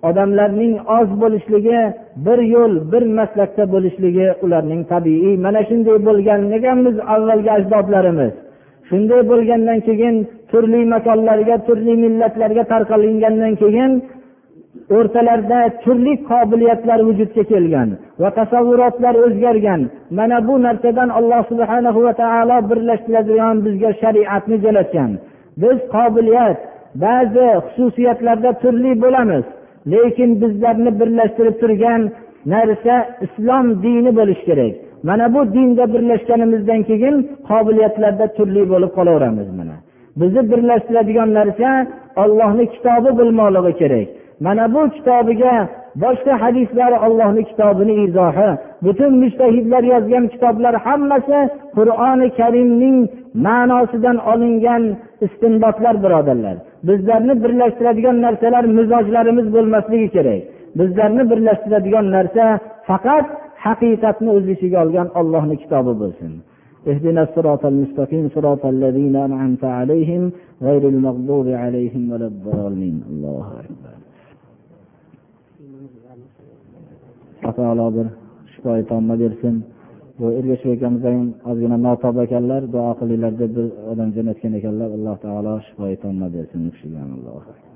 Odamlarning 0.08 0.74
oz 0.98 1.08
bo'lishligi 1.22 1.80
bir 2.26 2.38
yo'l 2.54 2.74
bir 2.92 3.02
maslakda 3.18 3.64
bo'lishligi 3.74 4.28
ularning 4.44 4.82
tabiiy 4.92 5.34
mana 5.44 5.60
shunday 5.68 5.98
bo'lgan 6.08 6.40
ekanmiz 6.58 6.96
avvalgi 7.14 7.50
ajdodlarimiz. 7.58 8.32
Shunday 8.88 9.20
bo'lgandan 9.30 9.78
keyin 9.88 10.16
turli 10.50 10.80
makonlarga 10.94 11.56
turli 11.66 11.94
millatlarga 12.04 12.64
tarqalingandan 12.72 13.54
keyin 13.62 13.92
o'rtalarida 14.96 15.60
turli 15.84 16.14
qobiliyatlar 16.30 17.00
vujudga 17.08 17.42
kelgan 17.52 17.88
va 18.22 18.28
tasavvurotlar 18.38 19.14
o'zgargan. 19.24 19.80
Mana 20.18 20.38
bu 20.48 20.54
narsadan 20.66 21.08
alloh 21.18 21.42
subhana 21.50 21.90
va 22.06 22.12
taolo 22.22 22.58
birlashtiradigan 22.70 23.56
bizga 23.66 23.90
shariatni 24.02 24.56
jo'natgan. 24.64 25.10
Biz 25.62 25.76
qobiliyat 25.94 26.58
ba'zi 27.04 27.46
xususiyatlarda 27.66 28.50
turli 28.62 28.92
bo'lamiz 29.04 29.44
lekin 29.92 30.30
bizlarni 30.42 30.90
birlashtirib 31.00 31.56
turgan 31.62 32.02
narsa 32.54 32.94
islom 33.26 33.66
dini 33.84 34.10
bo'lishi 34.18 34.44
kerak. 34.50 34.74
Mana 35.08 35.26
bu 35.34 35.40
dinda 35.54 35.84
birlashganimizdan 35.94 36.80
keyin 36.90 37.14
qobiliyatlarda 37.50 38.26
turli 38.36 38.62
bo'lib 38.72 38.90
qolaveramiz 38.98 39.48
mana. 39.58 39.76
Bizni 40.20 40.42
birlashtiradigan 40.52 41.30
narsa 41.38 41.68
ollohni 42.22 42.64
kitobi 42.74 43.10
bo'lmoqligi 43.18 43.72
kerak. 43.82 44.08
mana 44.45 44.65
bu 44.73 44.81
kitobiga 44.95 45.55
boshqa 46.03 46.33
hadislar 46.43 46.91
ollohni 47.05 47.43
kitobini 47.49 47.93
izohi 48.05 48.49
butun 48.85 49.11
mushtahidlar 49.23 49.83
yozgan 49.93 50.25
kitoblar 50.33 50.73
hammasi 50.85 51.39
qur'oni 51.77 52.27
karimning 52.39 52.97
ma'nosidan 53.47 54.17
olingan 54.31 54.83
istinbotlar 55.25 55.95
birodarlar 56.03 56.55
bizlarni 56.87 57.33
birlashtiradigan 57.43 58.17
narsalar 58.25 58.63
mizojlarimiz 58.77 59.47
bo'lmasligi 59.55 60.07
kerak 60.15 60.41
bizlarni 60.79 61.23
birlashtiradigan 61.31 62.05
narsa 62.15 62.45
faqat 62.89 63.25
haqiqatni 63.65 64.29
o'z 64.37 64.45
ichiga 64.55 64.77
olgan 64.85 65.07
ollohni 65.19 65.55
kitobi 65.63 65.93
bo'lsin 66.03 66.33
اهدنا 66.91 67.21
الصراط 67.27 67.63
المستقيم 67.73 68.25
صراط 68.35 68.63
الذين 68.75 69.15
أنعمت 69.27 69.63
عليهم 69.79 70.23
غير 70.67 70.83
المغضوب 70.93 71.47
عليهم 71.63 72.03
ولا 72.11 72.27
الضالين 72.33 72.97
الله 73.11 73.47
أكبر 73.63 73.86
taolo 77.58 77.86
bir 77.96 78.06
shifoyi 78.52 78.84
tomma 78.90 79.14
bersin. 79.22 79.54
Bu 80.18 80.26
ergashev 80.38 80.70
akamiz 80.76 81.02
ham 81.08 81.24
ozgina 81.50 81.76
notob 81.86 82.16
ekanlar 82.24 82.62
duo 82.74 82.90
qilinglar 83.00 83.32
deb 83.42 83.56
bir 83.56 83.66
odam 83.92 84.08
jo'natgan 84.16 84.52
ekanlar 84.60 84.88
alloh 84.96 85.16
taolo 85.24 85.54
shifoyi 85.66 85.96
tomma 86.04 86.26
bersin 86.36 86.60
u 86.68 86.70
kishiga 86.74 87.67